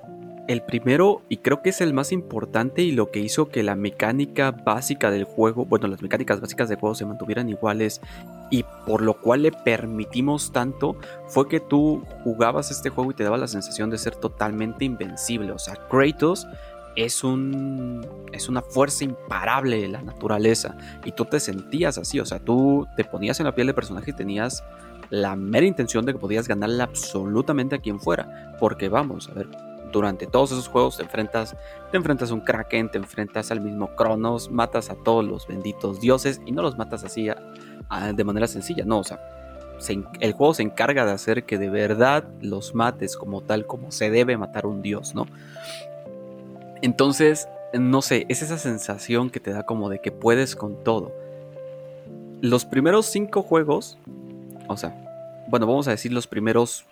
el 0.50 0.63
primero, 0.63 1.22
y 1.29 1.38
creo 1.38 1.62
que 1.62 1.70
es 1.70 1.79
el 1.79 1.94
más 1.94 2.12
importante 2.12 2.82
y 2.82 2.91
lo 2.91 3.12
que 3.12 3.20
hizo 3.20 3.50
que 3.50 3.62
la 3.62 3.75
mecánica 3.75 4.50
básica 4.50 5.12
del 5.12 5.24
juego, 5.24 5.63
bueno, 5.63 5.88
las 5.88 6.01
mecánicas 6.01 6.41
básicas 6.41 6.68
del 6.70 6.79
juego 6.79 6.96
se 6.96 7.06
mantuvieran 7.06 7.50
iguales 7.50 8.01
y 8.50 8.65
por 8.88 9.03
lo 9.03 9.22
cual 9.22 9.44
le 9.44 9.51
permitimos 9.51 10.51
tanto, 10.51 10.98
fue 11.27 11.48
que 11.48 11.60
tú 11.60 12.03
jugabas 12.24 12.72
este 12.72 12.89
juego 12.89 13.12
y 13.12 13.13
te 13.13 13.24
daba 13.24 13.38
la 13.38 13.48
sensación 13.48 13.91
de 13.91 14.00
ser 14.00 14.15
totalmente 14.15 14.86
invencible. 14.86 15.51
O 15.51 15.60
sea, 15.60 15.75
Kratos 15.88 16.48
es 16.96 17.24
un 17.24 18.03
es 18.34 18.50
una 18.50 18.63
fuerza 18.63 19.03
imparable 19.03 19.79
de 19.79 19.88
la 19.88 20.01
naturaleza 20.01 20.75
y 21.06 21.12
tú 21.12 21.25
te 21.25 21.39
sentías 21.39 22.00
así, 22.00 22.20
o 22.20 22.25
sea, 22.25 22.39
tú 22.39 22.88
te 22.98 23.03
ponías 23.03 23.39
en 23.39 23.46
la 23.46 23.53
piel 23.53 23.68
del 23.68 23.75
personaje 23.75 24.10
y 24.10 24.15
tenías 24.15 24.63
la 25.12 25.36
mera 25.36 25.68
intención 25.68 26.08
de 26.08 26.13
que 26.13 26.20
podías 26.20 26.48
ganarle 26.48 26.82
absolutamente 26.82 27.75
a 27.75 27.79
quien 27.79 28.00
fuera, 28.00 28.56
porque 28.60 28.89
vamos, 28.89 29.29
a 29.29 29.34
ver, 29.34 29.48
durante 29.91 30.27
todos 30.27 30.51
esos 30.51 30.67
juegos 30.67 30.98
te 30.98 31.03
enfrentas, 31.03 31.55
te 31.91 31.98
enfrentas 31.98 32.31
a 32.31 32.34
un 32.34 32.41
Kraken, 32.41 32.89
te 32.89 32.98
enfrentas 32.98 33.51
al 33.51 33.62
mismo 33.62 33.96
Cronos, 33.96 34.51
matas 34.51 34.89
a 34.89 34.96
todos 34.96 35.25
los 35.25 35.48
benditos 35.48 36.00
dioses 36.00 36.41
y 36.46 36.51
no 36.51 36.62
los 36.62 36.77
matas 36.77 37.03
así 37.03 37.29
de 38.15 38.24
manera 38.24 38.48
sencilla, 38.48 38.86
no, 38.86 39.00
o 39.00 39.03
sea, 39.03 39.19
el 40.19 40.34
juego 40.34 40.53
se 40.53 40.63
encarga 40.63 41.05
de 41.05 41.12
hacer 41.13 41.46
que 41.46 41.58
de 41.58 41.69
verdad 41.69 42.25
los 42.41 42.75
mates 42.75 43.15
como 43.15 43.41
tal, 43.41 43.65
como 43.65 43.91
se 43.91 44.10
debe 44.10 44.36
matar 44.38 44.65
un 44.65 44.81
dios, 44.81 45.15
¿no? 45.15 45.25
Entonces, 46.81 47.48
no 47.74 48.01
sé, 48.01 48.25
es 48.29 48.41
esa 48.41 48.58
sensación 48.58 49.29
que 49.29 49.39
te 49.39 49.51
da 49.51 49.63
como 49.63 49.89
de 49.89 50.01
que 50.01 50.12
puedes 50.12 50.55
con 50.55 50.84
todo. 50.84 51.13
los 52.41 52.65
primeros 52.65 53.05
cinco 53.05 53.41
juegos, 53.41 53.98
o 54.67 54.77
sea, 54.77 54.96
bueno, 55.48 55.65
vamos 55.65 55.88
a 55.88 55.91
decir 55.91 56.12
los 56.12 56.27
primeros, 56.27 56.86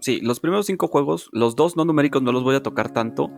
sí, 0.00 0.20
los 0.20 0.40
primeros 0.40 0.66
cinco 0.66 0.88
juegos, 0.88 1.28
los 1.32 1.56
dos 1.56 1.76
no 1.76 1.84
numéricos 1.84 2.22
no 2.22 2.32
los 2.32 2.42
voy 2.42 2.56
a 2.56 2.62
tocar 2.62 2.90
tanto 2.90 3.30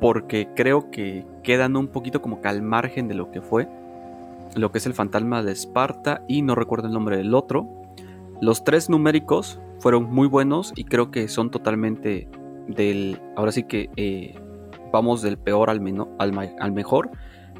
porque 0.00 0.48
creo 0.56 0.90
que 0.90 1.26
quedan 1.42 1.76
un 1.76 1.88
poquito 1.88 2.22
como 2.22 2.40
que 2.40 2.48
al 2.48 2.62
margen 2.62 3.06
de 3.06 3.14
lo 3.14 3.30
que 3.30 3.42
fue, 3.42 3.68
lo 4.56 4.72
que 4.72 4.78
es 4.78 4.86
el 4.86 4.94
fantasma 4.94 5.42
de 5.42 5.52
Esparta 5.52 6.24
y 6.26 6.42
no 6.42 6.54
recuerdo 6.54 6.88
el 6.88 6.94
nombre 6.94 7.16
del 7.16 7.34
otro. 7.34 7.68
Los 8.40 8.64
tres 8.64 8.88
numéricos 8.88 9.60
fueron 9.78 10.10
muy 10.10 10.26
buenos 10.26 10.72
y 10.74 10.84
creo 10.84 11.10
que 11.10 11.28
son 11.28 11.50
totalmente 11.50 12.28
del, 12.66 13.20
ahora 13.36 13.52
sí 13.52 13.64
que 13.64 13.90
eh, 13.96 14.34
vamos 14.92 15.22
del 15.22 15.38
peor 15.38 15.70
al, 15.70 15.80
al, 16.18 16.56
al 16.58 16.72
mejor. 16.72 17.10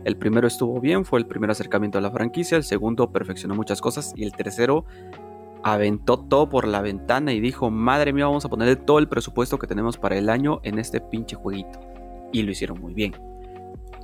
El 0.05 0.17
primero 0.17 0.47
estuvo 0.47 0.81
bien, 0.81 1.05
fue 1.05 1.19
el 1.19 1.27
primer 1.27 1.51
acercamiento 1.51 1.99
a 1.99 2.01
la 2.01 2.11
franquicia, 2.11 2.57
el 2.57 2.65
segundo 2.65 3.13
perfeccionó 3.13 3.55
muchas 3.55 3.83
cosas 3.83 4.15
y 4.17 4.25
el 4.25 4.33
tercero 4.33 4.87
aventó 5.63 6.19
todo 6.19 6.49
por 6.49 6.67
la 6.67 6.81
ventana 6.81 7.33
y 7.33 7.41
dijo, 7.41 7.71
madre 7.71 8.13
mía, 8.13 8.27
vamos 8.27 8.45
a 8.45 8.49
ponerle 8.49 8.77
todo 8.77 8.99
el 8.99 9.09
presupuesto 9.09 9.59
que 9.59 9.67
tenemos 9.67 9.99
para 9.99 10.17
el 10.17 10.29
año 10.29 10.61
en 10.63 10.79
este 10.79 11.01
pinche 11.01 11.37
jueguito. 11.37 11.81
Y 12.33 12.43
lo 12.43 12.53
hicieron 12.53 12.81
muy 12.81 12.95
bien. 12.95 13.15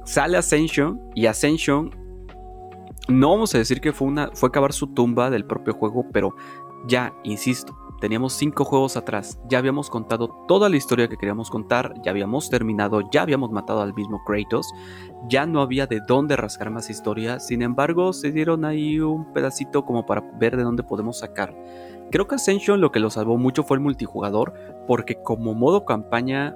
Sale 0.04 0.36
Ascension 0.36 1.00
y 1.14 1.26
Ascension, 1.26 1.90
no 3.08 3.30
vamos 3.30 3.54
a 3.54 3.58
decir 3.58 3.80
que 3.80 3.92
fue, 3.92 4.08
una, 4.08 4.30
fue 4.34 4.48
acabar 4.48 4.72
su 4.72 4.88
tumba 4.88 5.30
del 5.30 5.44
propio 5.44 5.75
juego, 5.75 6.06
pero 6.12 6.34
ya, 6.86 7.12
insisto, 7.25 7.76
Teníamos 8.00 8.34
cinco 8.34 8.64
juegos 8.64 8.96
atrás, 8.96 9.40
ya 9.48 9.58
habíamos 9.58 9.88
contado 9.88 10.28
toda 10.46 10.68
la 10.68 10.76
historia 10.76 11.08
que 11.08 11.16
queríamos 11.16 11.48
contar, 11.48 11.94
ya 12.02 12.10
habíamos 12.10 12.50
terminado, 12.50 13.00
ya 13.10 13.22
habíamos 13.22 13.50
matado 13.50 13.80
al 13.80 13.94
mismo 13.94 14.22
Kratos, 14.24 14.70
ya 15.28 15.46
no 15.46 15.62
había 15.62 15.86
de 15.86 16.00
dónde 16.06 16.36
rascar 16.36 16.70
más 16.70 16.90
historia, 16.90 17.40
sin 17.40 17.62
embargo 17.62 18.12
se 18.12 18.32
dieron 18.32 18.64
ahí 18.66 19.00
un 19.00 19.32
pedacito 19.32 19.86
como 19.86 20.04
para 20.04 20.22
ver 20.38 20.56
de 20.56 20.62
dónde 20.62 20.82
podemos 20.82 21.18
sacar. 21.20 21.56
Creo 22.10 22.28
que 22.28 22.36
Ascension 22.36 22.80
lo 22.80 22.92
que 22.92 23.00
lo 23.00 23.10
salvó 23.10 23.38
mucho 23.38 23.64
fue 23.64 23.78
el 23.78 23.82
multijugador, 23.82 24.54
porque 24.86 25.22
como 25.22 25.54
modo 25.54 25.84
campaña 25.84 26.54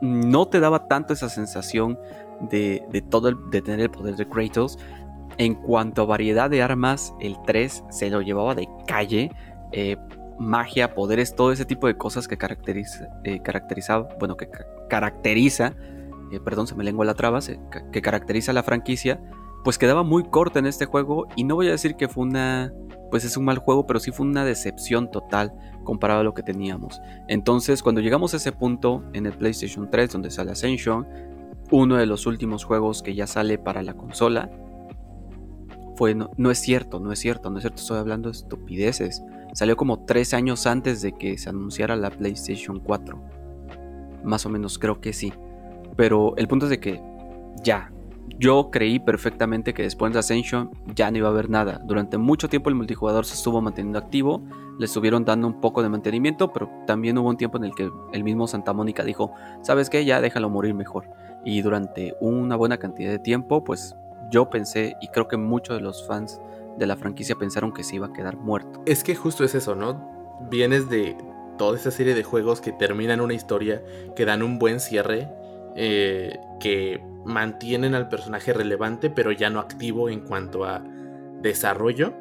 no 0.00 0.46
te 0.46 0.60
daba 0.60 0.86
tanto 0.86 1.12
esa 1.12 1.28
sensación 1.28 1.98
de, 2.40 2.82
todo 3.08 3.32
de 3.32 3.62
tener 3.62 3.80
el 3.80 3.90
poder 3.90 4.16
de 4.16 4.28
Kratos. 4.28 4.78
En 5.38 5.54
cuanto 5.54 6.02
a 6.02 6.06
variedad 6.06 6.50
de 6.50 6.62
armas, 6.62 7.14
el 7.20 7.36
3 7.46 7.84
se 7.90 8.10
lo 8.10 8.22
llevaba 8.22 8.54
de 8.54 8.68
calle. 8.86 9.30
Eh, 9.72 9.96
magia, 10.38 10.94
poderes, 10.94 11.34
todo 11.34 11.52
ese 11.52 11.64
tipo 11.64 11.86
de 11.86 11.96
cosas 11.96 12.28
que 12.28 12.36
caracteriza, 12.36 13.08
eh, 13.24 13.40
bueno, 14.18 14.36
que 14.36 14.48
caracteriza, 14.88 15.74
eh, 16.30 16.40
perdón, 16.40 16.66
se 16.66 16.74
me 16.74 16.84
lengua 16.84 17.04
la 17.04 17.14
traba, 17.14 17.40
que 17.92 18.02
caracteriza 18.02 18.52
la 18.52 18.62
franquicia, 18.62 19.20
pues 19.64 19.78
quedaba 19.78 20.02
muy 20.02 20.24
corta 20.24 20.58
en 20.58 20.66
este 20.66 20.86
juego 20.86 21.26
y 21.36 21.44
no 21.44 21.56
voy 21.56 21.68
a 21.68 21.72
decir 21.72 21.96
que 21.96 22.08
fue 22.08 22.24
una, 22.24 22.72
pues 23.10 23.24
es 23.24 23.36
un 23.36 23.44
mal 23.44 23.58
juego, 23.58 23.86
pero 23.86 24.00
sí 24.00 24.12
fue 24.12 24.26
una 24.26 24.44
decepción 24.44 25.10
total 25.10 25.52
comparado 25.84 26.20
a 26.20 26.24
lo 26.24 26.34
que 26.34 26.42
teníamos. 26.42 27.00
Entonces, 27.28 27.82
cuando 27.82 28.00
llegamos 28.00 28.34
a 28.34 28.36
ese 28.36 28.52
punto 28.52 29.02
en 29.12 29.26
el 29.26 29.32
PlayStation 29.32 29.90
3, 29.90 30.12
donde 30.12 30.30
sale 30.30 30.52
Ascension, 30.52 31.06
uno 31.70 31.96
de 31.96 32.06
los 32.06 32.26
últimos 32.26 32.64
juegos 32.64 33.02
que 33.02 33.14
ya 33.14 33.26
sale 33.26 33.58
para 33.58 33.82
la 33.82 33.94
consola, 33.94 34.50
fue, 35.96 36.14
no, 36.14 36.30
no 36.36 36.50
es 36.50 36.58
cierto, 36.58 37.00
no 37.00 37.10
es 37.10 37.18
cierto, 37.18 37.50
no 37.50 37.58
es 37.58 37.62
cierto, 37.62 37.80
estoy 37.80 37.98
hablando 37.98 38.28
de 38.28 38.36
estupideces. 38.36 39.22
Salió 39.58 39.76
como 39.76 40.04
tres 40.04 40.34
años 40.34 40.68
antes 40.68 41.02
de 41.02 41.14
que 41.14 41.36
se 41.36 41.48
anunciara 41.48 41.96
la 41.96 42.10
PlayStation 42.10 42.78
4. 42.78 43.20
Más 44.22 44.46
o 44.46 44.50
menos 44.50 44.78
creo 44.78 45.00
que 45.00 45.12
sí. 45.12 45.32
Pero 45.96 46.36
el 46.36 46.46
punto 46.46 46.66
es 46.66 46.70
de 46.70 46.78
que 46.78 47.02
ya. 47.64 47.90
Yo 48.38 48.70
creí 48.70 49.00
perfectamente 49.00 49.74
que 49.74 49.82
después 49.82 50.12
de 50.12 50.20
Ascension 50.20 50.70
ya 50.94 51.10
no 51.10 51.18
iba 51.18 51.26
a 51.26 51.32
haber 51.32 51.50
nada. 51.50 51.80
Durante 51.84 52.18
mucho 52.18 52.48
tiempo 52.48 52.68
el 52.68 52.76
multijugador 52.76 53.26
se 53.26 53.34
estuvo 53.34 53.60
manteniendo 53.60 53.98
activo. 53.98 54.44
Le 54.78 54.84
estuvieron 54.86 55.24
dando 55.24 55.48
un 55.48 55.60
poco 55.60 55.82
de 55.82 55.88
mantenimiento. 55.88 56.52
Pero 56.52 56.70
también 56.86 57.18
hubo 57.18 57.28
un 57.28 57.36
tiempo 57.36 57.58
en 57.58 57.64
el 57.64 57.74
que 57.74 57.90
el 58.12 58.22
mismo 58.22 58.46
Santa 58.46 58.72
Mónica 58.72 59.02
dijo. 59.02 59.32
¿Sabes 59.62 59.90
qué? 59.90 60.04
Ya 60.04 60.20
déjalo 60.20 60.50
morir 60.50 60.74
mejor. 60.74 61.10
Y 61.44 61.62
durante 61.62 62.14
una 62.20 62.54
buena 62.54 62.76
cantidad 62.76 63.10
de 63.10 63.18
tiempo 63.18 63.64
pues 63.64 63.96
yo 64.30 64.50
pensé 64.50 64.96
y 65.00 65.08
creo 65.08 65.28
que 65.28 65.36
muchos 65.36 65.76
de 65.76 65.82
los 65.82 66.06
fans 66.06 66.40
de 66.76 66.86
la 66.86 66.96
franquicia 66.96 67.34
pensaron 67.36 67.72
que 67.72 67.84
se 67.84 67.96
iba 67.96 68.06
a 68.06 68.12
quedar 68.12 68.36
muerto. 68.36 68.82
Es 68.86 69.02
que 69.02 69.14
justo 69.14 69.44
es 69.44 69.54
eso, 69.54 69.74
¿no? 69.74 70.38
Vienes 70.50 70.88
de 70.88 71.16
toda 71.58 71.76
esa 71.76 71.90
serie 71.90 72.14
de 72.14 72.22
juegos 72.22 72.60
que 72.60 72.72
terminan 72.72 73.20
una 73.20 73.34
historia, 73.34 73.82
que 74.14 74.24
dan 74.24 74.42
un 74.42 74.58
buen 74.58 74.80
cierre, 74.80 75.28
eh, 75.74 76.38
que 76.60 77.02
mantienen 77.24 77.94
al 77.94 78.08
personaje 78.08 78.52
relevante, 78.52 79.10
pero 79.10 79.32
ya 79.32 79.50
no 79.50 79.60
activo 79.60 80.08
en 80.08 80.20
cuanto 80.20 80.64
a 80.64 80.82
desarrollo. 81.42 82.14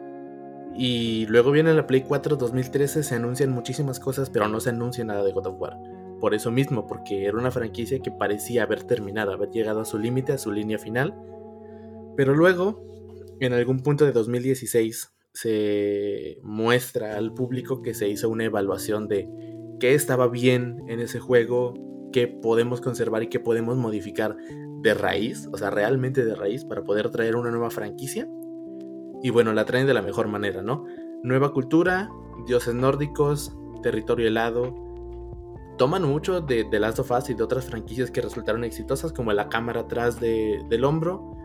Y 0.75 1.25
luego 1.27 1.51
viene 1.51 1.73
la 1.73 1.87
Play 1.87 2.01
4 2.01 2.35
2013, 2.35 3.03
se 3.03 3.15
anuncian 3.15 3.51
muchísimas 3.51 3.99
cosas, 3.99 4.29
pero 4.29 4.47
no 4.47 4.59
se 4.59 4.69
anuncia 4.69 5.03
nada 5.05 5.23
de 5.23 5.31
God 5.31 5.47
of 5.47 5.61
War. 5.61 5.79
Por 6.19 6.33
eso 6.33 6.51
mismo, 6.51 6.87
porque 6.87 7.25
era 7.25 7.37
una 7.37 7.51
franquicia 7.51 7.99
que 7.99 8.11
parecía 8.11 8.63
haber 8.63 8.83
terminado, 8.83 9.31
haber 9.31 9.49
llegado 9.49 9.81
a 9.81 9.85
su 9.85 9.97
límite, 9.97 10.33
a 10.33 10.37
su 10.37 10.51
línea 10.51 10.77
final. 10.77 11.15
Pero 12.17 12.35
luego 12.35 12.83
en 13.39 13.53
algún 13.53 13.79
punto 13.79 14.03
de 14.03 14.11
2016 14.11 15.13
se 15.33 16.39
muestra 16.41 17.15
al 17.15 17.33
público 17.33 17.83
que 17.83 17.93
se 17.93 18.09
hizo 18.09 18.27
una 18.27 18.45
evaluación 18.45 19.07
de 19.07 19.29
qué 19.79 19.93
estaba 19.93 20.27
bien 20.27 20.83
en 20.87 20.99
ese 20.99 21.19
juego, 21.19 21.75
qué 22.11 22.27
podemos 22.27 22.81
conservar 22.81 23.21
y 23.21 23.27
qué 23.27 23.39
podemos 23.39 23.77
modificar 23.77 24.35
de 24.81 24.93
raíz, 24.95 25.47
o 25.53 25.57
sea, 25.57 25.69
realmente 25.69 26.25
de 26.25 26.33
raíz, 26.33 26.65
para 26.65 26.83
poder 26.83 27.11
traer 27.11 27.35
una 27.35 27.51
nueva 27.51 27.69
franquicia. 27.69 28.27
Y 29.21 29.29
bueno, 29.29 29.53
la 29.53 29.65
traen 29.65 29.85
de 29.85 29.93
la 29.93 30.01
mejor 30.01 30.27
manera, 30.27 30.63
¿no? 30.63 30.85
Nueva 31.21 31.53
cultura, 31.53 32.09
dioses 32.47 32.73
nórdicos, 32.73 33.55
territorio 33.83 34.27
helado. 34.27 34.73
Toman 35.77 36.03
mucho 36.03 36.41
de 36.41 36.63
The 36.63 36.79
Last 36.79 36.97
of 36.97 37.11
Us 37.11 37.29
y 37.29 37.35
de 37.35 37.43
otras 37.43 37.65
franquicias 37.65 38.09
que 38.09 38.21
resultaron 38.21 38.63
exitosas, 38.63 39.13
como 39.13 39.31
la 39.33 39.49
cámara 39.49 39.81
atrás 39.81 40.19
del 40.19 40.83
hombro, 40.83 41.36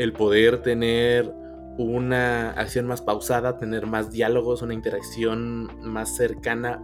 el 0.00 0.14
poder 0.14 0.62
tener 0.62 1.30
una 1.76 2.52
acción 2.52 2.86
más 2.86 3.02
pausada, 3.02 3.58
tener 3.58 3.86
más 3.86 4.10
diálogos, 4.10 4.62
una 4.62 4.72
interacción 4.72 5.70
más 5.82 6.16
cercana. 6.16 6.82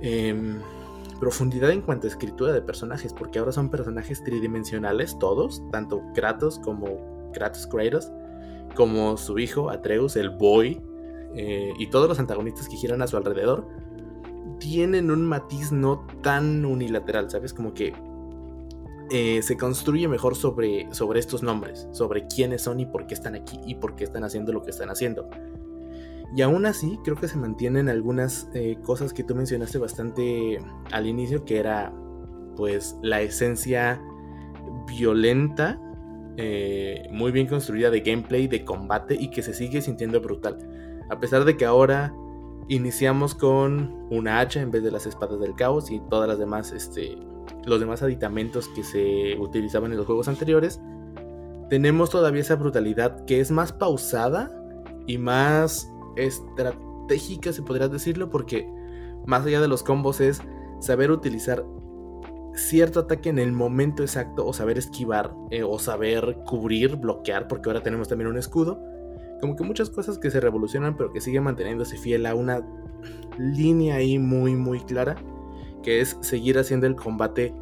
Em, 0.00 0.58
profundidad 1.20 1.70
en 1.70 1.82
cuanto 1.82 2.08
a 2.08 2.10
escritura 2.10 2.52
de 2.52 2.62
personajes, 2.62 3.12
porque 3.12 3.38
ahora 3.38 3.52
son 3.52 3.70
personajes 3.70 4.24
tridimensionales 4.24 5.16
todos, 5.20 5.62
tanto 5.70 6.02
Kratos 6.14 6.58
como 6.58 7.30
Kratos 7.32 7.68
Kratos, 7.68 8.10
como 8.74 9.16
su 9.16 9.38
hijo 9.38 9.70
Atreus, 9.70 10.16
el 10.16 10.30
boy, 10.30 10.82
eh, 11.36 11.72
y 11.78 11.86
todos 11.90 12.08
los 12.08 12.18
antagonistas 12.18 12.68
que 12.68 12.74
giran 12.76 13.02
a 13.02 13.06
su 13.06 13.16
alrededor, 13.16 13.68
tienen 14.58 15.12
un 15.12 15.24
matiz 15.24 15.70
no 15.70 16.04
tan 16.22 16.64
unilateral, 16.64 17.30
¿sabes? 17.30 17.54
Como 17.54 17.72
que 17.72 17.92
eh, 19.10 19.42
se 19.42 19.56
construye 19.56 20.08
mejor 20.08 20.34
sobre, 20.34 20.92
sobre 20.92 21.20
estos 21.20 21.42
nombres, 21.42 21.88
sobre 21.92 22.26
quiénes 22.26 22.62
son 22.62 22.80
y 22.80 22.86
por 22.86 23.06
qué 23.06 23.14
están 23.14 23.34
aquí 23.34 23.60
y 23.66 23.74
por 23.74 23.96
qué 23.96 24.04
están 24.04 24.24
haciendo 24.24 24.52
lo 24.52 24.62
que 24.62 24.70
están 24.70 24.90
haciendo. 24.90 25.28
Y 26.34 26.42
aún 26.42 26.66
así, 26.66 26.98
creo 27.04 27.16
que 27.16 27.28
se 27.28 27.36
mantienen 27.36 27.88
algunas 27.88 28.48
eh, 28.54 28.78
cosas 28.82 29.12
que 29.12 29.22
tú 29.22 29.34
mencionaste 29.34 29.78
bastante 29.78 30.58
al 30.90 31.06
inicio, 31.06 31.44
que 31.44 31.58
era 31.58 31.92
pues 32.56 32.96
la 33.02 33.20
esencia 33.20 34.02
violenta, 34.86 35.80
eh, 36.36 37.08
muy 37.12 37.30
bien 37.30 37.46
construida 37.46 37.90
de 37.90 38.00
gameplay, 38.00 38.48
de 38.48 38.64
combate 38.64 39.14
y 39.14 39.30
que 39.30 39.42
se 39.42 39.54
sigue 39.54 39.80
sintiendo 39.80 40.20
brutal. 40.20 40.58
A 41.08 41.20
pesar 41.20 41.44
de 41.44 41.56
que 41.56 41.66
ahora 41.66 42.12
iniciamos 42.68 43.34
con 43.34 44.06
una 44.10 44.40
hacha 44.40 44.60
en 44.60 44.70
vez 44.70 44.82
de 44.82 44.90
las 44.90 45.06
espadas 45.06 45.38
del 45.38 45.54
caos 45.54 45.90
y 45.90 46.00
todas 46.10 46.28
las 46.28 46.38
demás 46.38 46.72
este, 46.72 47.16
los 47.64 47.80
demás 47.80 48.02
aditamentos 48.02 48.68
que 48.68 48.82
se 48.84 49.36
utilizaban 49.38 49.92
en 49.92 49.98
los 49.98 50.06
juegos 50.06 50.28
anteriores, 50.28 50.80
tenemos 51.70 52.10
todavía 52.10 52.42
esa 52.42 52.56
brutalidad 52.56 53.24
que 53.24 53.40
es 53.40 53.50
más 53.50 53.72
pausada 53.72 54.50
y 55.06 55.18
más 55.18 55.90
estratégica, 56.16 57.52
se 57.52 57.62
podría 57.62 57.88
decirlo, 57.88 58.30
porque 58.30 58.70
más 59.26 59.44
allá 59.46 59.60
de 59.60 59.68
los 59.68 59.82
combos 59.82 60.20
es 60.20 60.42
saber 60.80 61.10
utilizar 61.10 61.64
cierto 62.54 63.00
ataque 63.00 63.30
en 63.30 63.38
el 63.38 63.52
momento 63.52 64.02
exacto 64.02 64.46
o 64.46 64.52
saber 64.52 64.78
esquivar 64.78 65.34
eh, 65.50 65.62
o 65.62 65.78
saber 65.78 66.38
cubrir, 66.46 66.96
bloquear, 66.96 67.48
porque 67.48 67.68
ahora 67.68 67.82
tenemos 67.82 68.08
también 68.08 68.28
un 68.28 68.38
escudo. 68.38 68.80
Como 69.40 69.56
que 69.56 69.64
muchas 69.64 69.90
cosas 69.90 70.18
que 70.18 70.30
se 70.30 70.40
revolucionan 70.40 70.96
pero 70.96 71.12
que 71.12 71.20
siguen 71.20 71.42
manteniéndose 71.42 71.98
fiel 71.98 72.26
a 72.26 72.34
una 72.34 72.66
línea 73.38 73.96
ahí 73.96 74.18
muy 74.18 74.54
muy 74.54 74.80
clara 74.80 75.16
que 75.84 76.00
es 76.00 76.16
seguir 76.22 76.58
haciendo 76.58 76.86
el 76.86 76.96
combate 76.96 77.54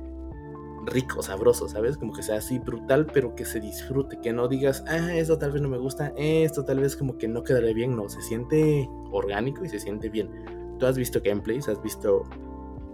rico, 0.86 1.22
sabroso, 1.22 1.68
¿sabes? 1.68 1.96
Como 1.96 2.12
que 2.12 2.22
sea 2.22 2.36
así 2.36 2.58
brutal, 2.58 3.06
pero 3.12 3.34
que 3.34 3.44
se 3.44 3.60
disfrute, 3.60 4.18
que 4.20 4.32
no 4.32 4.48
digas, 4.48 4.84
ah, 4.88 5.14
esto 5.14 5.38
tal 5.38 5.52
vez 5.52 5.62
no 5.62 5.68
me 5.68 5.78
gusta, 5.78 6.12
esto 6.16 6.64
tal 6.64 6.80
vez 6.80 6.96
como 6.96 7.18
que 7.18 7.28
no 7.28 7.42
quedaré 7.42 7.74
bien, 7.74 7.94
no, 7.94 8.08
se 8.08 8.22
siente 8.22 8.88
orgánico 9.10 9.64
y 9.64 9.68
se 9.68 9.78
siente 9.78 10.08
bien. 10.08 10.30
Tú 10.78 10.86
has 10.86 10.96
visto 10.96 11.20
gameplays, 11.22 11.68
has 11.68 11.82
visto 11.82 12.24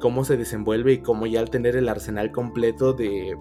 cómo 0.01 0.25
se 0.25 0.37
desenvuelve 0.37 0.95
y 0.95 0.99
cómo 0.99 1.27
ya 1.27 1.41
al 1.41 1.51
tener 1.51 1.77
el 1.77 1.89
arsenal 1.89 2.33
completo 2.33 2.93
de 2.93 3.37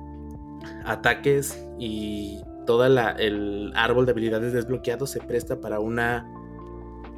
ataques 0.86 1.67
y 1.77 2.41
todo 2.65 2.86
el 2.86 3.72
árbol 3.75 4.06
de 4.06 4.12
habilidades 4.12 4.53
desbloqueados 4.53 5.10
se 5.10 5.22
presta 5.22 5.62
para 5.62 5.79
una 5.79 6.29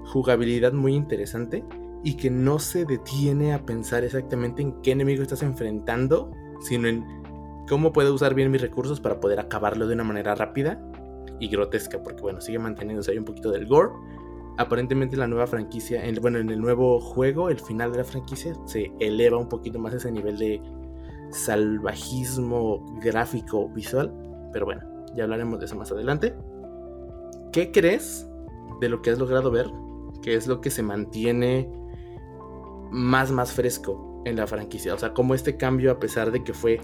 jugabilidad 0.05 0.73
muy 0.73 0.95
interesante 0.95 1.63
y 2.03 2.15
que 2.15 2.29
no 2.29 2.59
se 2.59 2.85
detiene 2.85 3.53
a 3.53 3.65
pensar 3.65 4.03
exactamente 4.03 4.61
en 4.61 4.81
qué 4.81 4.91
enemigo 4.91 5.21
estás 5.21 5.43
enfrentando, 5.43 6.31
sino 6.61 6.87
en 6.87 7.05
cómo 7.67 7.91
puedo 7.91 8.13
usar 8.13 8.33
bien 8.33 8.51
mis 8.51 8.61
recursos 8.61 8.99
para 8.99 9.19
poder 9.19 9.39
acabarlo 9.39 9.87
de 9.87 9.93
una 9.93 10.03
manera 10.03 10.35
rápida 10.35 10.81
y 11.39 11.47
grotesca, 11.49 12.01
porque 12.01 12.21
bueno, 12.21 12.41
sigue 12.41 12.59
manteniéndose 12.59 13.11
ahí 13.11 13.17
un 13.17 13.25
poquito 13.25 13.51
del 13.51 13.67
gore. 13.67 13.91
Aparentemente 14.57 15.15
la 15.15 15.27
nueva 15.27 15.47
franquicia, 15.47 16.03
bueno, 16.19 16.39
en 16.39 16.49
el 16.49 16.59
nuevo 16.59 16.99
juego, 16.99 17.49
el 17.49 17.59
final 17.59 17.91
de 17.91 17.99
la 17.99 18.03
franquicia, 18.03 18.53
se 18.65 18.91
eleva 18.99 19.37
un 19.37 19.47
poquito 19.47 19.79
más 19.79 19.93
ese 19.93 20.11
nivel 20.11 20.37
de 20.37 20.61
salvajismo 21.29 22.85
gráfico 23.01 23.69
visual. 23.69 24.13
Pero 24.51 24.65
bueno, 24.65 24.81
ya 25.15 25.23
hablaremos 25.23 25.59
de 25.59 25.65
eso 25.65 25.75
más 25.75 25.91
adelante. 25.91 26.35
¿Qué 27.53 27.71
crees 27.71 28.27
de 28.81 28.89
lo 28.89 29.01
que 29.01 29.11
has 29.11 29.19
logrado 29.19 29.49
ver? 29.49 29.67
¿Qué 30.21 30.35
es 30.35 30.47
lo 30.47 30.59
que 30.59 30.69
se 30.69 30.83
mantiene 30.83 31.71
más, 32.91 33.31
más 33.31 33.51
fresco 33.53 34.21
en 34.25 34.35
la 34.35 34.47
franquicia? 34.47 34.93
O 34.93 34.97
sea, 34.97 35.13
cómo 35.13 35.33
este 35.33 35.57
cambio, 35.57 35.91
a 35.91 35.99
pesar 35.99 36.31
de 36.31 36.43
que 36.43 36.53
fue 36.53 36.79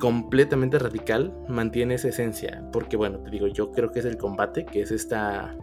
completamente 0.00 0.78
radical, 0.78 1.36
mantiene 1.48 1.94
esa 1.94 2.08
esencia. 2.08 2.68
Porque 2.72 2.96
bueno, 2.96 3.18
te 3.20 3.30
digo, 3.30 3.46
yo 3.46 3.72
creo 3.72 3.90
que 3.90 4.00
es 4.00 4.04
el 4.04 4.16
combate, 4.16 4.64
que 4.66 4.82
es 4.82 4.90
esta, 4.90 5.56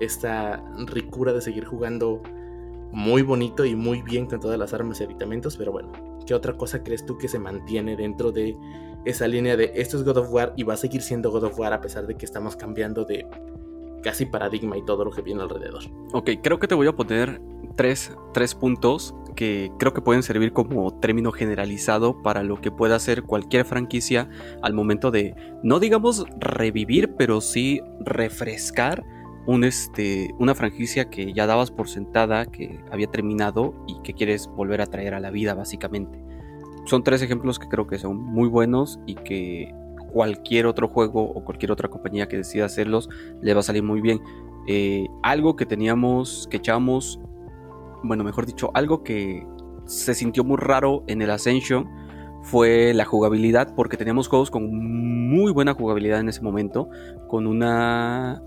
esta 0.00 0.62
ricura 0.86 1.32
de 1.32 1.40
seguir 1.40 1.64
jugando 1.64 2.22
muy 2.92 3.22
bonito 3.22 3.64
y 3.64 3.74
muy 3.74 4.02
bien 4.02 4.26
con 4.26 4.40
todas 4.40 4.58
las 4.58 4.72
armas 4.72 5.00
y 5.00 5.04
aditamentos. 5.04 5.56
Pero 5.56 5.72
bueno, 5.72 5.92
¿qué 6.26 6.34
otra 6.34 6.56
cosa 6.56 6.82
crees 6.82 7.04
tú 7.04 7.18
que 7.18 7.28
se 7.28 7.38
mantiene 7.38 7.96
dentro 7.96 8.32
de 8.32 8.56
esa 9.04 9.26
línea 9.26 9.56
de 9.56 9.72
esto 9.74 9.96
es 9.96 10.04
God 10.04 10.18
of 10.18 10.32
War 10.32 10.52
y 10.56 10.62
va 10.62 10.74
a 10.74 10.76
seguir 10.76 11.02
siendo 11.02 11.30
God 11.30 11.44
of 11.44 11.58
War 11.58 11.72
a 11.72 11.80
pesar 11.80 12.06
de 12.06 12.14
que 12.14 12.24
estamos 12.24 12.54
cambiando 12.54 13.04
de 13.04 13.26
casi 14.02 14.26
paradigma 14.26 14.76
y 14.76 14.82
todo 14.84 15.04
lo 15.04 15.10
que 15.10 15.22
viene 15.22 15.42
alrededor? 15.42 15.84
Ok, 16.12 16.30
creo 16.42 16.58
que 16.58 16.68
te 16.68 16.74
voy 16.74 16.86
a 16.86 16.92
poner 16.92 17.40
tres, 17.76 18.16
tres 18.32 18.54
puntos 18.54 19.14
que 19.34 19.72
creo 19.78 19.94
que 19.94 20.02
pueden 20.02 20.22
servir 20.22 20.52
como 20.52 20.92
término 20.98 21.32
generalizado 21.32 22.22
para 22.22 22.42
lo 22.42 22.60
que 22.60 22.70
pueda 22.70 22.96
hacer 22.96 23.22
cualquier 23.22 23.64
franquicia 23.64 24.28
al 24.62 24.74
momento 24.74 25.10
de, 25.10 25.34
no 25.62 25.80
digamos 25.80 26.26
revivir, 26.38 27.14
pero 27.16 27.40
sí 27.40 27.80
refrescar 28.00 29.04
un, 29.46 29.64
este, 29.64 30.34
una 30.38 30.54
franquicia 30.54 31.10
que 31.10 31.32
ya 31.32 31.46
dabas 31.46 31.70
por 31.70 31.88
sentada, 31.88 32.46
que 32.46 32.80
había 32.90 33.08
terminado 33.08 33.74
y 33.86 34.00
que 34.02 34.12
quieres 34.14 34.48
volver 34.48 34.80
a 34.80 34.86
traer 34.86 35.14
a 35.14 35.20
la 35.20 35.30
vida 35.30 35.54
básicamente. 35.54 36.22
Son 36.84 37.02
tres 37.04 37.22
ejemplos 37.22 37.58
que 37.58 37.68
creo 37.68 37.86
que 37.86 37.98
son 37.98 38.18
muy 38.18 38.48
buenos 38.48 39.00
y 39.06 39.14
que 39.14 39.72
cualquier 40.12 40.66
otro 40.66 40.88
juego 40.88 41.22
o 41.22 41.44
cualquier 41.44 41.72
otra 41.72 41.88
compañía 41.88 42.28
que 42.28 42.36
decida 42.36 42.66
hacerlos 42.66 43.08
le 43.40 43.54
va 43.54 43.60
a 43.60 43.62
salir 43.62 43.82
muy 43.82 44.00
bien. 44.00 44.20
Eh, 44.68 45.06
algo 45.22 45.56
que 45.56 45.66
teníamos, 45.66 46.46
que 46.50 46.58
echamos, 46.58 47.20
bueno, 48.02 48.22
mejor 48.24 48.46
dicho, 48.46 48.70
algo 48.74 49.02
que 49.02 49.46
se 49.86 50.14
sintió 50.14 50.44
muy 50.44 50.56
raro 50.56 51.02
en 51.08 51.22
el 51.22 51.30
Ascension 51.30 51.88
fue 52.42 52.92
la 52.94 53.04
jugabilidad, 53.04 53.74
porque 53.74 53.96
teníamos 53.96 54.28
juegos 54.28 54.50
con 54.50 54.70
muy 54.72 55.52
buena 55.52 55.74
jugabilidad 55.74 56.20
en 56.20 56.28
ese 56.28 56.42
momento, 56.42 56.88
con 57.28 57.46
una 57.46 58.42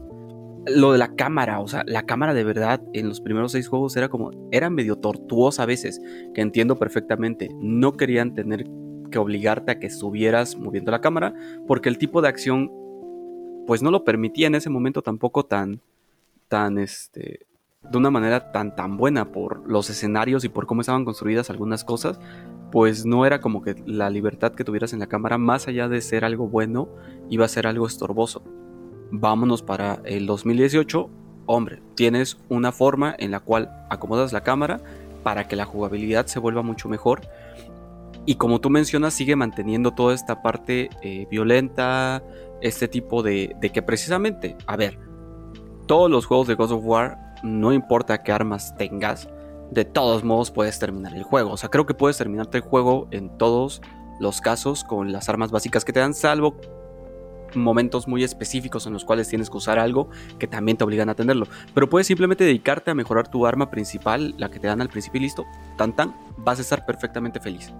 lo 0.67 0.91
de 0.93 0.97
la 0.97 1.15
cámara, 1.15 1.59
o 1.59 1.67
sea, 1.67 1.83
la 1.85 2.03
cámara 2.03 2.33
de 2.33 2.43
verdad 2.43 2.81
en 2.93 3.07
los 3.07 3.21
primeros 3.21 3.51
seis 3.51 3.67
juegos 3.67 3.95
era 3.97 4.09
como, 4.09 4.31
era 4.51 4.69
medio 4.69 4.95
tortuosa 4.97 5.63
a 5.63 5.65
veces, 5.65 6.01
que 6.33 6.41
entiendo 6.41 6.77
perfectamente. 6.77 7.49
No 7.59 7.93
querían 7.93 8.33
tener 8.33 8.65
que 9.09 9.19
obligarte 9.19 9.71
a 9.71 9.79
que 9.79 9.87
estuvieras 9.87 10.55
moviendo 10.55 10.91
la 10.91 11.01
cámara, 11.01 11.33
porque 11.67 11.89
el 11.89 11.97
tipo 11.97 12.21
de 12.21 12.29
acción, 12.29 12.71
pues 13.67 13.81
no 13.81 13.91
lo 13.91 14.03
permitía 14.03 14.47
en 14.47 14.55
ese 14.55 14.69
momento 14.69 15.01
tampoco 15.01 15.45
tan, 15.45 15.81
tan, 16.47 16.77
este, 16.77 17.45
de 17.81 17.97
una 17.97 18.11
manera 18.11 18.51
tan, 18.51 18.75
tan 18.75 18.97
buena 18.97 19.31
por 19.31 19.69
los 19.69 19.89
escenarios 19.89 20.43
y 20.43 20.49
por 20.49 20.65
cómo 20.65 20.81
estaban 20.81 21.05
construidas 21.05 21.49
algunas 21.49 21.83
cosas, 21.83 22.19
pues 22.71 23.05
no 23.05 23.25
era 23.25 23.41
como 23.41 23.61
que 23.61 23.75
la 23.85 24.09
libertad 24.09 24.53
que 24.53 24.63
tuvieras 24.63 24.93
en 24.93 24.99
la 24.99 25.07
cámara, 25.07 25.37
más 25.37 25.67
allá 25.67 25.87
de 25.87 26.01
ser 26.01 26.25
algo 26.25 26.47
bueno, 26.47 26.89
iba 27.29 27.45
a 27.45 27.49
ser 27.49 27.67
algo 27.67 27.87
estorboso 27.87 28.43
vámonos 29.11 29.61
para 29.61 29.99
el 30.05 30.25
2018. 30.25 31.09
Hombre, 31.45 31.81
tienes 31.95 32.37
una 32.49 32.71
forma 32.71 33.15
en 33.17 33.31
la 33.31 33.39
cual 33.39 33.85
acomodas 33.89 34.33
la 34.33 34.41
cámara 34.41 34.81
para 35.23 35.47
que 35.47 35.55
la 35.55 35.65
jugabilidad 35.65 36.25
se 36.27 36.39
vuelva 36.39 36.61
mucho 36.61 36.89
mejor. 36.89 37.21
Y 38.25 38.35
como 38.35 38.59
tú 38.59 38.69
mencionas, 38.69 39.13
sigue 39.13 39.35
manteniendo 39.35 39.91
toda 39.91 40.13
esta 40.13 40.41
parte 40.41 40.89
eh, 41.01 41.27
violenta, 41.29 42.23
este 42.61 42.87
tipo 42.87 43.21
de, 43.21 43.55
de 43.59 43.69
que 43.71 43.81
precisamente, 43.81 44.57
a 44.65 44.75
ver, 44.75 44.99
todos 45.85 46.09
los 46.09 46.25
juegos 46.25 46.47
de 46.47 46.55
God 46.55 46.71
of 46.71 46.85
War, 46.85 47.35
no 47.43 47.71
importa 47.71 48.23
qué 48.23 48.31
armas 48.31 48.75
tengas, 48.77 49.29
de 49.71 49.85
todos 49.85 50.23
modos 50.23 50.51
puedes 50.51 50.79
terminar 50.79 51.13
el 51.15 51.23
juego. 51.23 51.51
O 51.51 51.57
sea, 51.57 51.69
creo 51.69 51.85
que 51.85 51.93
puedes 51.93 52.17
terminarte 52.17 52.57
el 52.57 52.63
juego 52.63 53.07
en 53.11 53.37
todos 53.37 53.81
los 54.19 54.41
casos 54.41 54.83
con 54.83 55.11
las 55.11 55.29
armas 55.29 55.51
básicas 55.51 55.85
que 55.85 55.93
te 55.93 55.99
dan, 55.99 56.13
salvo 56.13 56.55
momentos 57.53 58.07
muy 58.07 58.23
específicos 58.23 58.85
en 58.85 58.93
los 58.93 59.05
cuales 59.05 59.29
tienes 59.29 59.49
que 59.49 59.57
usar 59.57 59.79
algo 59.79 60.09
que 60.39 60.47
también 60.47 60.77
te 60.77 60.83
obligan 60.83 61.09
a 61.09 61.15
tenerlo. 61.15 61.47
Pero 61.73 61.89
puedes 61.89 62.07
simplemente 62.07 62.43
dedicarte 62.43 62.91
a 62.91 62.95
mejorar 62.95 63.29
tu 63.29 63.45
arma 63.45 63.69
principal, 63.69 64.33
la 64.37 64.49
que 64.49 64.59
te 64.59 64.67
dan 64.67 64.81
al 64.81 64.89
principio 64.89 65.19
y 65.19 65.23
listo, 65.23 65.45
tan 65.77 65.95
tan, 65.95 66.15
vas 66.37 66.59
a 66.59 66.63
estar 66.63 66.85
perfectamente 66.85 67.39
feliz. 67.39 67.71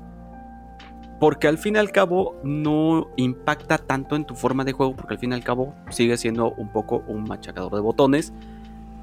Porque 1.20 1.48
al 1.48 1.58
fin 1.58 1.76
y 1.76 1.80
al 1.80 1.92
cabo 1.92 2.36
no 2.44 3.08
impacta 3.16 3.78
tanto 3.78 4.16
en 4.16 4.26
tu 4.26 4.36
forma 4.36 4.64
de 4.66 4.74
juego, 4.74 4.96
porque 4.96 5.14
al 5.14 5.20
fin 5.20 5.32
y 5.32 5.36
al 5.36 5.44
cabo 5.44 5.74
sigue 5.90 6.18
siendo 6.18 6.52
un 6.52 6.70
poco 6.70 7.04
un 7.08 7.24
machacador 7.24 7.74
de 7.74 7.82
botones. 7.82 8.34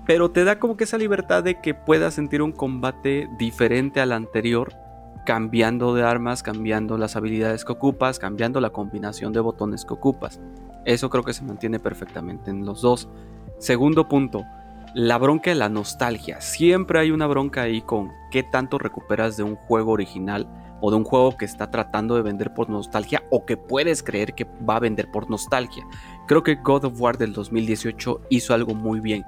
Pero 0.06 0.30
te 0.30 0.44
da 0.44 0.58
como 0.58 0.76
que 0.76 0.84
esa 0.84 0.98
libertad 0.98 1.42
de 1.42 1.60
que 1.60 1.74
puedas 1.74 2.14
sentir 2.14 2.42
un 2.42 2.52
combate 2.52 3.28
diferente 3.38 4.00
al 4.00 4.12
anterior 4.12 4.74
cambiando 5.24 5.94
de 5.94 6.02
armas, 6.02 6.42
cambiando 6.42 6.98
las 6.98 7.16
habilidades 7.16 7.64
que 7.64 7.72
ocupas, 7.72 8.18
cambiando 8.18 8.60
la 8.60 8.70
combinación 8.70 9.32
de 9.32 9.40
botones 9.40 9.84
que 9.84 9.94
ocupas. 9.94 10.40
Eso 10.84 11.10
creo 11.10 11.22
que 11.22 11.32
se 11.32 11.44
mantiene 11.44 11.78
perfectamente 11.78 12.50
en 12.50 12.64
los 12.64 12.82
dos. 12.82 13.08
Segundo 13.58 14.08
punto, 14.08 14.44
la 14.94 15.16
bronca 15.18 15.50
de 15.50 15.56
la 15.56 15.68
nostalgia. 15.68 16.40
Siempre 16.40 17.00
hay 17.00 17.10
una 17.10 17.26
bronca 17.26 17.62
ahí 17.62 17.80
con 17.80 18.12
qué 18.30 18.42
tanto 18.42 18.78
recuperas 18.78 19.36
de 19.36 19.42
un 19.42 19.56
juego 19.56 19.92
original 19.92 20.48
o 20.80 20.90
de 20.90 20.96
un 20.96 21.04
juego 21.04 21.36
que 21.36 21.44
está 21.44 21.70
tratando 21.70 22.16
de 22.16 22.22
vender 22.22 22.52
por 22.52 22.68
nostalgia 22.68 23.22
o 23.30 23.46
que 23.46 23.56
puedes 23.56 24.02
creer 24.02 24.34
que 24.34 24.46
va 24.68 24.76
a 24.76 24.80
vender 24.80 25.10
por 25.10 25.30
nostalgia. 25.30 25.84
Creo 26.26 26.42
que 26.42 26.56
God 26.56 26.84
of 26.84 27.00
War 27.00 27.16
del 27.16 27.32
2018 27.32 28.22
hizo 28.30 28.52
algo 28.52 28.74
muy 28.74 29.00
bien. 29.00 29.24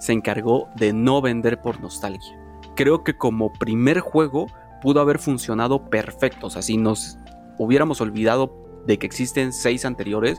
Se 0.00 0.12
encargó 0.12 0.68
de 0.76 0.92
no 0.92 1.22
vender 1.22 1.60
por 1.62 1.80
nostalgia. 1.80 2.38
Creo 2.74 3.02
que 3.02 3.16
como 3.16 3.52
primer 3.52 4.00
juego 4.00 4.48
pudo 4.82 5.00
haber 5.00 5.18
funcionado 5.18 5.88
perfecto. 5.88 6.48
O 6.48 6.50
sea, 6.50 6.60
si 6.60 6.76
nos 6.76 7.18
hubiéramos 7.56 8.00
olvidado 8.00 8.52
de 8.86 8.98
que 8.98 9.06
existen 9.06 9.52
seis 9.52 9.84
anteriores, 9.84 10.38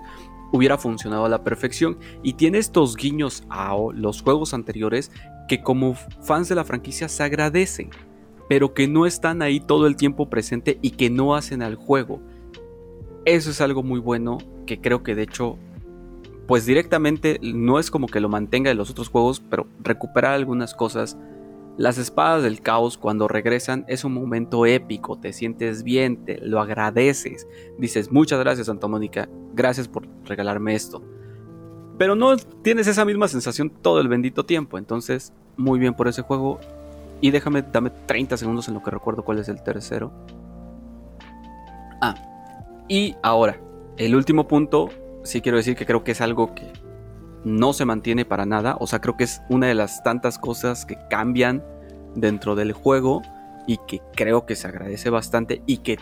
hubiera 0.52 0.78
funcionado 0.78 1.26
a 1.26 1.30
la 1.30 1.44
perfección. 1.44 1.98
Y 2.24 2.34
tiene 2.34 2.58
estos 2.58 2.96
guiños 2.96 3.44
a 3.50 3.76
los 3.94 4.22
juegos 4.22 4.54
anteriores 4.54 5.12
que 5.48 5.62
como 5.62 5.96
fans 5.96 6.50
de 6.50 6.56
la 6.56 6.64
franquicia 6.64 7.10
se 7.10 7.24
agradecen, 7.24 7.90
pero 8.50 8.74
que 8.74 8.88
no 8.88 9.06
están 9.06 9.42
ahí 9.42 9.60
todo 9.60 9.88
el 9.88 9.96
tiempo 9.96 10.30
presente 10.30 10.78
y 10.82 10.92
que 10.92 11.10
no 11.10 11.36
hacen 11.36 11.62
al 11.62 11.76
juego. 11.76 12.22
Eso 13.26 13.50
es 13.50 13.62
algo 13.62 13.84
muy 13.84 14.00
bueno 14.00 14.38
que 14.66 14.80
creo 14.80 15.04
que 15.04 15.16
de 15.16 15.24
hecho, 15.24 15.58
pues 16.48 16.66
directamente 16.66 17.40
no 17.42 17.80
es 17.80 17.92
como 17.92 18.08
que 18.08 18.20
lo 18.20 18.30
mantenga 18.30 18.70
de 18.70 18.76
los 18.76 18.90
otros 18.90 19.10
juegos, 19.10 19.42
pero 19.50 19.68
recuperar 19.82 20.34
algunas 20.34 20.74
cosas 20.74 21.18
las 21.78 22.00
espadas 22.00 22.44
del 22.44 22.62
caos 22.62 22.98
cuando 22.98 23.28
regresan 23.28 23.86
es 23.88 24.04
un 24.04 24.13
momento 24.13 24.66
épico, 24.66 25.20
te 25.20 25.32
sientes 25.32 25.84
bien, 25.84 26.26
te 26.26 26.40
lo 26.42 26.60
agradeces, 26.60 27.48
dices 27.78 28.12
muchas 28.12 28.40
gracias 28.40 28.68
Santa 28.68 28.88
Mónica, 28.88 29.30
gracias 29.54 29.88
por 29.88 30.08
regalarme 30.26 30.74
esto. 30.74 31.04
Pero 31.98 32.16
no 32.16 32.36
tienes 32.38 32.88
esa 32.88 33.06
misma 33.06 33.28
sensación 33.28 33.70
todo 33.70 34.02
el 34.02 34.08
bendito 34.08 34.46
tiempo, 34.46 34.78
entonces 34.78 35.34
muy 35.56 35.80
bien 35.80 35.94
por 35.94 36.08
ese 36.08 36.22
juego. 36.22 36.60
Y 37.22 37.32
déjame, 37.32 37.63
dame 37.63 37.90
30 37.90 38.38
segundos 38.38 38.68
en 38.68 38.76
lo 38.76 38.84
que 38.84 38.92
recuerdo 38.92 39.24
cuál 39.24 39.40
es 39.40 39.50
el 39.50 39.63
tercero. 39.63 40.12
Ah, 42.02 42.13
y 42.88 43.16
ahora, 43.24 43.60
el 43.98 44.16
último 44.16 44.48
punto, 44.48 44.90
sí 45.24 45.42
quiero 45.42 45.58
decir 45.58 45.76
que 45.76 45.88
creo 45.88 46.04
que 46.04 46.12
es 46.12 46.22
algo 46.22 46.54
que 46.54 46.72
no 47.43 47.73
se 47.73 47.86
mantiene 47.86 48.26
para 48.26 48.45
nada. 48.45 48.78
O 48.80 48.88
sea, 48.88 49.00
creo 49.00 49.17
que 49.17 49.23
es 49.23 49.41
una 49.50 49.67
de 49.67 49.76
las 49.76 50.04
tantas 50.04 50.38
cosas 50.38 50.86
que 50.86 50.97
cambian 51.10 51.63
dentro 52.15 52.56
del 52.56 52.73
juego 52.73 53.21
y 53.67 53.78
que 53.88 54.02
creo 54.15 54.45
que 54.45 54.56
se 54.56 54.67
agradece 54.67 55.10
bastante 55.10 55.62
y 55.65 55.80
que 55.80 55.97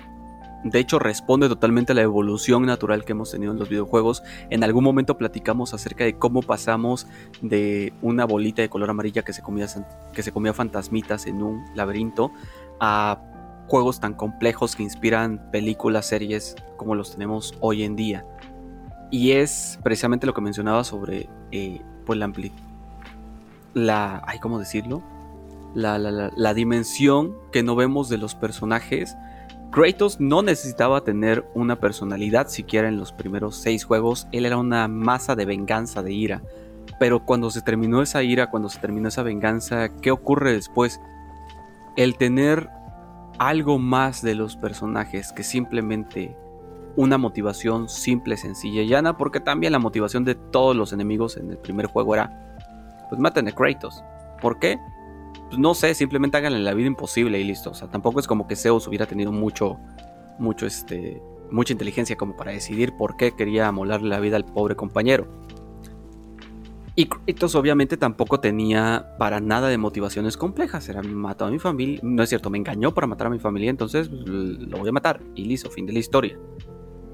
de 0.63 0.79
hecho 0.79 0.97
responde 0.97 1.47
totalmente 1.47 1.91
a 1.91 1.95
la 1.95 2.01
evolución 2.01 2.65
natural 2.65 3.05
que 3.05 3.11
hemos 3.11 3.31
tenido 3.31 3.51
en 3.51 3.59
los 3.59 3.69
videojuegos. 3.69 4.23
En 4.49 4.63
algún 4.63 4.83
momento 4.83 5.17
platicamos 5.17 5.73
acerca 5.73 6.03
de 6.03 6.17
cómo 6.17 6.41
pasamos 6.41 7.07
de 7.41 7.93
una 8.01 8.25
bolita 8.25 8.61
de 8.63 8.69
color 8.69 8.89
amarilla 8.89 9.23
que 9.23 9.33
se 9.33 9.43
comía, 9.43 9.67
que 10.13 10.23
se 10.23 10.31
comía 10.31 10.53
fantasmitas 10.53 11.27
en 11.27 11.43
un 11.43 11.65
laberinto 11.75 12.31
a 12.79 13.21
juegos 13.67 13.99
tan 13.99 14.13
complejos 14.13 14.75
que 14.75 14.83
inspiran 14.83 15.49
películas, 15.51 16.07
series 16.07 16.55
como 16.77 16.95
los 16.95 17.11
tenemos 17.11 17.53
hoy 17.59 17.83
en 17.83 17.95
día. 17.95 18.25
Y 19.11 19.31
es 19.31 19.79
precisamente 19.83 20.25
lo 20.25 20.33
que 20.33 20.41
mencionaba 20.41 20.83
sobre 20.83 21.29
eh, 21.51 21.81
pues 22.05 22.19
la 22.19 22.25
amplitud. 22.25 22.57
La. 23.73 24.21
Ay, 24.25 24.39
¿cómo 24.39 24.59
decirlo? 24.59 25.03
La, 25.73 25.97
la, 25.97 26.31
la, 26.35 26.53
dimensión 26.53 27.35
que 27.51 27.63
no 27.63 27.75
vemos 27.75 28.09
de 28.09 28.17
los 28.17 28.35
personajes. 28.35 29.15
Kratos 29.71 30.21
no 30.21 30.41
necesitaba 30.41 31.03
tener 31.03 31.45
una 31.53 31.81
personalidad 31.81 32.47
siquiera 32.47 32.87
en 32.87 32.97
los 32.97 33.11
primeros 33.11 33.57
seis 33.57 33.83
juegos. 33.83 34.27
Él 34.31 34.45
era 34.45 34.57
una 34.57 34.87
masa 34.87 35.35
de 35.35 35.45
venganza, 35.45 36.01
de 36.01 36.13
ira. 36.13 36.41
Pero 36.97 37.25
cuando 37.25 37.51
se 37.51 37.61
terminó 37.61 38.01
esa 38.01 38.23
ira, 38.23 38.49
cuando 38.49 38.69
se 38.69 38.79
terminó 38.79 39.09
esa 39.09 39.23
venganza, 39.23 39.89
¿qué 40.01 40.11
ocurre 40.11 40.53
después? 40.53 41.01
El 41.97 42.15
tener 42.15 42.69
algo 43.37 43.79
más 43.79 44.21
de 44.21 44.35
los 44.35 44.55
personajes 44.55 45.33
que 45.33 45.43
simplemente 45.43 46.37
una 46.95 47.17
motivación 47.17 47.89
simple, 47.89 48.38
sencilla 48.38 48.81
y 48.81 48.88
llana, 48.88 49.17
porque 49.17 49.39
también 49.39 49.73
la 49.73 49.79
motivación 49.79 50.23
de 50.23 50.36
todos 50.36 50.75
los 50.75 50.93
enemigos 50.93 51.38
en 51.38 51.51
el 51.51 51.58
primer 51.58 51.88
juego 51.88 52.13
era, 52.13 52.55
pues 53.10 53.19
maten 53.19 53.47
a 53.47 53.51
Kratos. 53.51 54.03
¿Por 54.41 54.60
qué? 54.60 54.77
Pues 55.47 55.60
no 55.60 55.73
sé, 55.73 55.93
simplemente 55.93 56.38
háganle 56.38 56.60
la 56.60 56.73
vida 56.73 56.88
imposible 56.88 57.39
y 57.39 57.43
listo. 57.43 57.71
O 57.71 57.73
sea, 57.73 57.89
tampoco 57.89 58.19
es 58.19 58.27
como 58.27 58.47
que 58.47 58.55
Zeus 58.55 58.88
hubiera 58.88 59.05
tenido 59.05 59.31
mucho, 59.31 59.77
mucho, 60.39 60.65
este, 60.65 61.21
mucha 61.51 61.73
inteligencia 61.73 62.15
como 62.15 62.36
para 62.36 62.51
decidir 62.51 62.95
por 62.97 63.17
qué 63.17 63.36
quería 63.36 63.71
molarle 63.71 64.10
la 64.10 64.19
vida 64.19 64.38
al 64.38 64.45
pobre 64.45 64.75
compañero. 64.75 65.27
Y 66.97 67.08
Kratos 67.08 67.55
obviamente 67.55 67.97
tampoco 67.97 68.39
tenía 68.39 69.15
para 69.19 69.41
nada 69.41 69.67
de 69.67 69.77
motivaciones 69.77 70.38
complejas. 70.38 70.88
Era 70.88 71.03
mató 71.03 71.45
a 71.45 71.51
mi 71.51 71.60
familia. 71.60 71.99
No 72.01 72.23
es 72.23 72.29
cierto, 72.29 72.49
me 72.49 72.58
engañó 72.58 72.93
para 72.93 73.05
matar 73.05 73.27
a 73.27 73.29
mi 73.29 73.39
familia, 73.39 73.69
entonces 73.69 74.08
pues, 74.08 74.23
lo 74.23 74.77
voy 74.77 74.88
a 74.88 74.93
matar. 74.93 75.21
Y 75.36 75.43
listo, 75.43 75.69
fin 75.69 75.86
de 75.86 75.91
la 75.91 75.99
historia. 75.99 76.39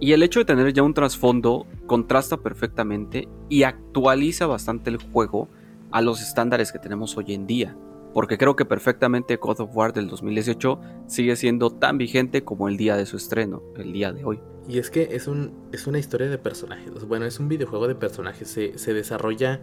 Y 0.02 0.14
el 0.14 0.24
hecho 0.24 0.40
de 0.40 0.46
tener 0.46 0.74
ya 0.74 0.82
un 0.82 0.96
trasfondo 0.96 1.68
contrasta 1.86 2.38
perfectamente 2.38 3.30
y 3.50 3.64
actualiza 3.64 4.48
bastante 4.48 4.90
el 4.90 4.98
juego 4.98 5.48
a 5.92 6.02
los 6.02 6.24
estándares 6.24 6.72
que 6.72 6.80
tenemos 6.80 7.16
hoy 7.18 7.36
en 7.36 7.46
día. 7.46 7.78
Porque 8.12 8.40
creo 8.40 8.56
que 8.56 8.66
perfectamente 8.66 9.36
God 9.36 9.62
of 9.62 9.76
War 9.76 9.94
del 9.94 10.08
2018 10.08 10.82
sigue 11.06 11.36
siendo 11.36 11.70
tan 11.70 12.00
vigente 12.00 12.44
como 12.44 12.68
el 12.68 12.78
día 12.78 12.98
de 12.98 13.06
su 13.06 13.16
estreno, 13.16 13.62
el 13.78 13.94
día 13.94 14.12
de 14.12 14.26
hoy. 14.26 14.40
Y 14.68 14.80
es 14.80 14.90
que 14.90 15.10
es, 15.12 15.28
un, 15.28 15.54
es 15.72 15.86
una 15.86 16.00
historia 16.00 16.30
de 16.30 16.40
personajes. 16.40 17.06
Bueno, 17.08 17.26
es 17.26 17.40
un 17.40 17.48
videojuego 17.48 17.88
de 17.88 17.94
personajes. 17.94 18.50
Se, 18.50 18.94
desarrolla 18.96 19.62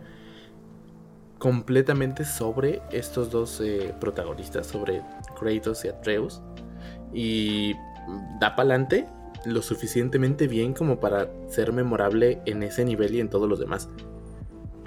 completamente 1.38 2.24
sobre 2.24 2.80
estos 2.92 3.32
dos 3.32 3.60
eh, 3.60 3.92
protagonistas, 4.00 4.68
sobre 4.68 5.02
Kratos 5.36 5.84
y 5.84 5.88
Atreus. 5.88 6.40
Y 7.12 7.74
da 8.40 8.54
pa'lante 8.54 9.17
lo 9.52 9.62
suficientemente 9.62 10.48
bien 10.48 10.74
como 10.74 11.00
para 11.00 11.28
ser 11.48 11.72
memorable 11.72 12.40
en 12.46 12.62
ese 12.62 12.84
nivel 12.84 13.14
y 13.14 13.20
en 13.20 13.28
todos 13.28 13.48
los 13.48 13.58
demás. 13.58 13.88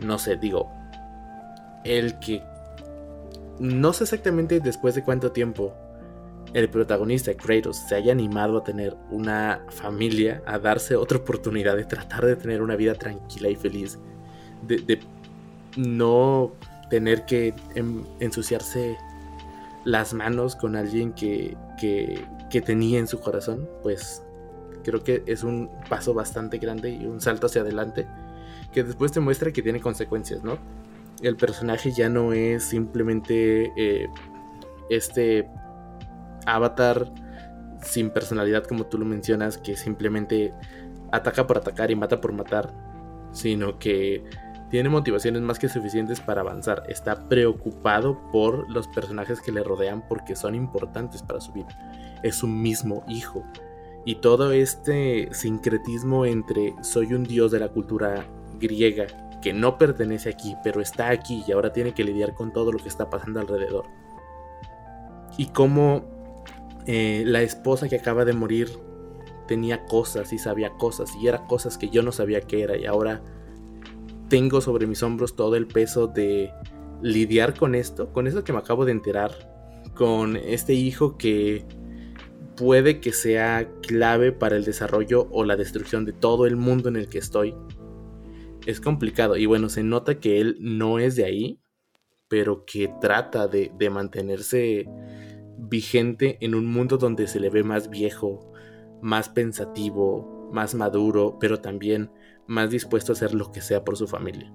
No 0.04 0.18
sé, 0.18 0.38
digo, 0.38 0.70
el 1.84 2.20
que... 2.20 2.44
No 3.60 3.94
sé 3.94 4.06
exactamente 4.06 4.60
después 4.60 4.96
de 4.96 5.04
cuánto 5.04 5.32
tiempo 5.32 5.74
el 6.54 6.70
protagonista 6.70 7.34
Kratos 7.34 7.78
se 7.78 7.96
haya 7.96 8.12
animado 8.12 8.58
a 8.58 8.64
tener 8.64 8.96
una 9.10 9.66
familia, 9.70 10.42
a 10.46 10.60
darse 10.60 10.96
otra 10.96 11.20
oportunidad 11.20 11.78
de 11.78 11.86
tratar 11.86 12.26
de 12.26 12.36
tener 12.36 12.62
una 12.62 12.76
vida 12.76 12.96
tranquila 12.96 13.50
y 13.50 13.56
feliz, 13.56 14.00
de, 14.64 15.00
no 15.78 16.52
tener 16.90 17.26
que 17.26 17.54
ensuciarse 18.20 18.98
las 19.86 20.14
manos 20.14 20.56
con 20.56 20.76
alguien 20.76 21.14
que, 21.14 21.56
que, 21.80 22.26
que 22.50 22.62
tenía 22.62 23.00
en 23.00 23.08
su 23.08 23.20
corazón, 23.22 23.70
pues 23.82 24.22
Creo 24.84 25.04
que 25.04 25.24
es 25.26 25.44
un 25.44 25.70
paso 25.90 26.14
bastante 26.14 26.58
grande 26.58 26.92
y 26.92 27.06
un 27.06 27.22
salto 27.22 27.48
hacia 27.48 27.62
adelante 27.62 28.08
que 28.72 28.84
después 28.84 29.12
te 29.12 29.20
muestra 29.20 29.52
que 29.52 29.62
tiene 29.62 29.80
consecuencias, 29.80 30.44
¿no? 30.44 30.58
El 31.22 31.36
personaje 31.36 31.92
ya 31.92 32.10
no 32.10 32.34
es 32.34 32.64
simplemente 32.64 33.72
eh, 33.76 34.08
este 34.90 35.48
avatar 36.46 37.12
sin 37.82 38.10
personalidad 38.12 38.64
como 38.64 38.86
tú 38.86 38.98
lo 38.98 39.06
mencionas, 39.06 39.58
que 39.58 39.76
simplemente 39.76 40.54
ataca 41.12 41.48
por 41.48 41.58
atacar 41.58 41.92
y 41.92 41.96
mata 41.96 42.22
por 42.22 42.32
matar, 42.32 42.74
sino 43.32 43.78
que 43.78 44.24
tiene 44.70 44.88
motivaciones 44.88 45.42
más 45.42 45.60
que 45.60 45.68
suficientes 45.68 46.22
para 46.22 46.42
avanzar. 46.42 46.84
Está 46.88 47.28
preocupado 47.28 48.20
por 48.32 48.70
los 48.72 48.88
personajes 48.88 49.42
que 49.42 49.52
le 49.52 49.64
rodean 49.64 50.08
porque 50.08 50.36
son 50.36 50.56
importantes 50.56 51.22
para 51.22 51.42
su 51.42 51.52
vida. 51.52 51.68
Es 52.24 52.36
su 52.36 52.48
mismo 52.48 53.04
hijo 53.08 53.44
y 54.06 54.16
todo 54.16 54.52
este 54.52 55.30
sincretismo 55.34 56.26
entre 56.26 56.74
soy 56.84 57.14
un 57.14 57.24
dios 57.24 57.52
de 57.52 57.60
la 57.60 57.70
cultura 57.70 58.26
griega 58.60 59.08
que 59.42 59.54
no 59.54 59.78
pertenece 59.78 60.30
aquí, 60.30 60.56
pero 60.64 60.82
está 60.82 61.10
aquí 61.10 61.44
y 61.48 61.52
ahora 61.52 61.74
tiene 61.74 61.94
que 61.94 62.04
lidiar 62.04 62.34
con 62.34 62.54
todo 62.54 62.72
lo 62.72 62.80
que 62.80 62.88
está 62.88 63.10
pasando 63.10 63.40
alrededor. 63.40 63.86
Y 65.38 65.48
cómo 65.48 66.04
eh, 66.86 67.24
la 67.26 67.42
esposa 67.42 67.90
que 67.90 67.96
acaba 67.96 68.26
de 68.26 68.34
morir 68.34 68.70
tenía 69.48 69.86
cosas 69.86 70.32
y 70.34 70.38
sabía 70.38 70.72
cosas 70.72 71.12
y 71.22 71.28
era 71.28 71.46
cosas 71.46 71.78
que 71.78 71.90
yo 71.90 72.04
no 72.04 72.12
sabía 72.12 72.42
que 72.42 72.62
era 72.62 72.78
y 72.78 72.86
ahora 72.86 73.22
tengo 74.30 74.62
sobre 74.62 74.88
mis 74.88 75.04
hombros 75.04 75.36
todo 75.36 75.56
el 75.56 75.68
peso 75.68 76.08
de 76.08 76.52
lidiar 77.02 77.58
con 77.58 77.76
esto, 77.76 78.14
con 78.14 78.28
eso 78.28 78.44
que 78.44 78.54
me 78.54 78.60
acabo 78.60 78.86
de 78.86 78.94
enterar, 78.94 79.32
con 79.96 80.38
este 80.38 80.74
hijo 80.74 81.18
que 81.18 81.66
puede 82.62 83.00
que 83.00 83.12
sea 83.12 83.68
clave 83.82 84.32
para 84.32 84.56
el 84.56 84.64
desarrollo 84.64 85.28
o 85.32 85.44
la 85.46 85.56
destrucción 85.58 86.06
de 86.06 86.14
todo 86.14 86.46
el 86.46 86.58
mundo 86.58 86.90
en 86.90 86.96
el 86.96 87.10
que 87.10 87.18
estoy. 87.18 87.56
Es 88.68 88.80
complicado 88.80 89.36
y 89.36 89.48
bueno, 89.48 89.68
se 89.68 89.82
nota 89.82 90.20
que 90.20 90.40
él 90.40 90.58
no 90.60 91.00
es 91.00 91.16
de 91.16 91.26
ahí, 91.26 91.60
pero 92.28 92.64
que 92.64 92.94
trata 93.02 93.48
de, 93.48 93.72
mantenerse 93.90 94.88
vigente 95.58 96.38
en 96.40 96.54
un 96.54 96.68
mundo 96.68 96.98
donde 96.98 97.26
se 97.26 97.40
le 97.40 97.50
ve 97.50 97.64
más 97.64 97.90
viejo, 97.90 98.54
más 99.02 99.28
pensativo, 99.28 100.48
más 100.54 100.76
maduro, 100.76 101.38
pero 101.40 101.62
también 101.62 102.12
más 102.46 102.70
dispuesto 102.70 103.12
a 103.12 103.16
hacer 103.16 103.34
lo 103.34 103.52
que 103.52 103.62
sea 103.62 103.84
por 103.84 103.98
su 103.98 104.08
familia. 104.08 104.54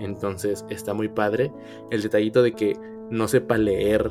Entonces 0.00 0.64
está 0.68 0.94
muy 0.94 1.08
padre 1.08 1.52
el 1.92 2.02
detallito 2.02 2.42
de 2.42 2.54
que 2.54 2.72
no 3.08 3.28
sepa 3.28 3.56
leer 3.56 4.10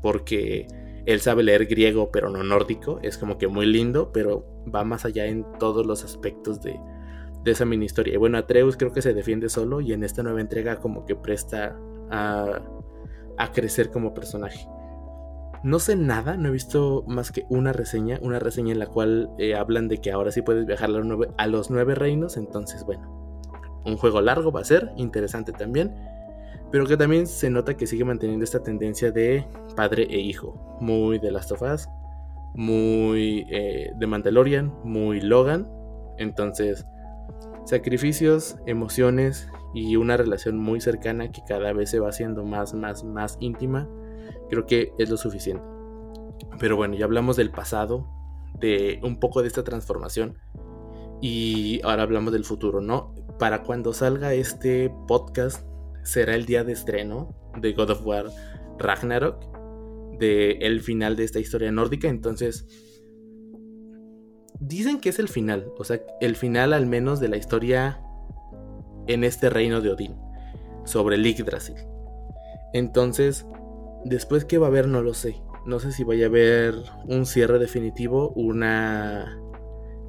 porque 0.00 0.66
él 1.06 1.20
sabe 1.20 1.42
leer 1.42 1.66
griego 1.66 2.10
pero 2.12 2.30
no 2.30 2.42
nórdico, 2.42 2.98
es 3.02 3.18
como 3.18 3.38
que 3.38 3.48
muy 3.48 3.66
lindo, 3.66 4.12
pero 4.12 4.44
va 4.72 4.84
más 4.84 5.04
allá 5.04 5.26
en 5.26 5.44
todos 5.58 5.86
los 5.86 6.04
aspectos 6.04 6.60
de, 6.62 6.78
esa 7.44 7.64
mini 7.64 7.86
historia. 7.86 8.14
Y 8.14 8.18
bueno, 8.18 8.38
Atreus 8.38 8.76
creo 8.76 8.92
que 8.92 9.02
se 9.02 9.14
defiende 9.14 9.48
solo 9.48 9.80
y 9.80 9.92
en 9.92 10.04
esta 10.04 10.22
nueva 10.22 10.40
entrega 10.40 10.76
como 10.76 11.04
que 11.04 11.16
presta 11.16 11.76
a, 12.10 12.60
crecer 13.52 13.90
como 13.90 14.14
personaje. 14.14 14.68
No 15.64 15.80
sé 15.80 15.96
nada, 15.96 16.36
no 16.36 16.48
he 16.48 16.52
visto 16.52 17.04
más 17.08 17.32
que 17.32 17.44
una 17.48 17.72
reseña, 17.72 18.18
una 18.22 18.38
reseña 18.38 18.72
en 18.72 18.78
la 18.78 18.86
cual 18.86 19.30
eh, 19.38 19.56
hablan 19.56 19.88
de 19.88 19.98
que 19.98 20.12
ahora 20.12 20.30
sí 20.30 20.42
puedes 20.42 20.66
viajar 20.66 20.90
a 20.90 20.92
los, 20.92 21.04
nueve, 21.04 21.28
a 21.36 21.46
los 21.48 21.70
nueve 21.70 21.96
reinos, 21.96 22.36
entonces 22.36 22.84
bueno, 22.84 23.42
un 23.84 23.96
juego 23.96 24.20
largo 24.20 24.52
va 24.52 24.60
a 24.60 24.64
ser, 24.64 24.92
interesante 24.96 25.52
también 25.52 25.92
pero 26.72 26.86
que 26.86 26.96
también 26.96 27.26
se 27.26 27.50
nota 27.50 27.76
que 27.76 27.86
sigue 27.86 28.04
manteniendo 28.04 28.44
esta 28.44 28.62
tendencia 28.62 29.12
de 29.12 29.46
padre 29.76 30.04
e 30.08 30.18
hijo, 30.18 30.78
muy 30.80 31.18
de 31.18 31.30
Last 31.30 31.52
of 31.52 31.60
Us, 31.60 31.86
muy 32.54 33.46
eh, 33.50 33.92
de 33.94 34.06
Mandalorian, 34.06 34.72
muy 34.82 35.20
Logan, 35.20 35.70
entonces 36.16 36.86
sacrificios, 37.66 38.56
emociones 38.66 39.48
y 39.74 39.96
una 39.96 40.16
relación 40.16 40.58
muy 40.58 40.80
cercana 40.80 41.30
que 41.30 41.42
cada 41.46 41.74
vez 41.74 41.90
se 41.90 42.00
va 42.00 42.08
haciendo 42.08 42.42
más, 42.42 42.72
más, 42.72 43.04
más 43.04 43.36
íntima, 43.40 43.86
creo 44.48 44.64
que 44.64 44.92
es 44.98 45.10
lo 45.10 45.18
suficiente. 45.18 45.62
Pero 46.58 46.76
bueno, 46.76 46.94
ya 46.94 47.04
hablamos 47.04 47.36
del 47.36 47.50
pasado, 47.50 48.08
de 48.58 48.98
un 49.02 49.20
poco 49.20 49.42
de 49.42 49.48
esta 49.48 49.62
transformación 49.62 50.38
y 51.20 51.82
ahora 51.84 52.02
hablamos 52.02 52.32
del 52.32 52.44
futuro, 52.44 52.80
¿no? 52.80 53.14
Para 53.38 53.62
cuando 53.62 53.92
salga 53.92 54.32
este 54.32 54.90
podcast 55.06 55.66
será 56.02 56.34
el 56.34 56.46
día 56.46 56.64
de 56.64 56.72
estreno 56.72 57.34
de 57.58 57.72
God 57.72 57.90
of 57.90 58.06
War 58.06 58.26
Ragnarok, 58.78 59.44
de 60.18 60.52
el 60.60 60.80
final 60.80 61.16
de 61.16 61.24
esta 61.24 61.40
historia 61.40 61.72
nórdica, 61.72 62.08
entonces 62.08 62.66
dicen 64.60 65.00
que 65.00 65.08
es 65.08 65.18
el 65.18 65.28
final, 65.28 65.72
o 65.78 65.84
sea, 65.84 66.00
el 66.20 66.36
final 66.36 66.72
al 66.72 66.86
menos 66.86 67.20
de 67.20 67.28
la 67.28 67.36
historia 67.36 68.00
en 69.06 69.24
este 69.24 69.50
reino 69.50 69.80
de 69.80 69.90
Odín, 69.90 70.16
sobre 70.84 71.16
Yggdrasil. 71.16 71.76
Entonces, 72.72 73.46
después 74.04 74.44
que 74.44 74.58
va 74.58 74.66
a 74.66 74.70
haber 74.70 74.88
no 74.88 75.02
lo 75.02 75.14
sé. 75.14 75.42
No 75.66 75.78
sé 75.78 75.92
si 75.92 76.04
vaya 76.04 76.26
a 76.26 76.28
haber 76.28 76.74
un 77.06 77.26
cierre 77.26 77.58
definitivo, 77.58 78.30
una 78.30 79.38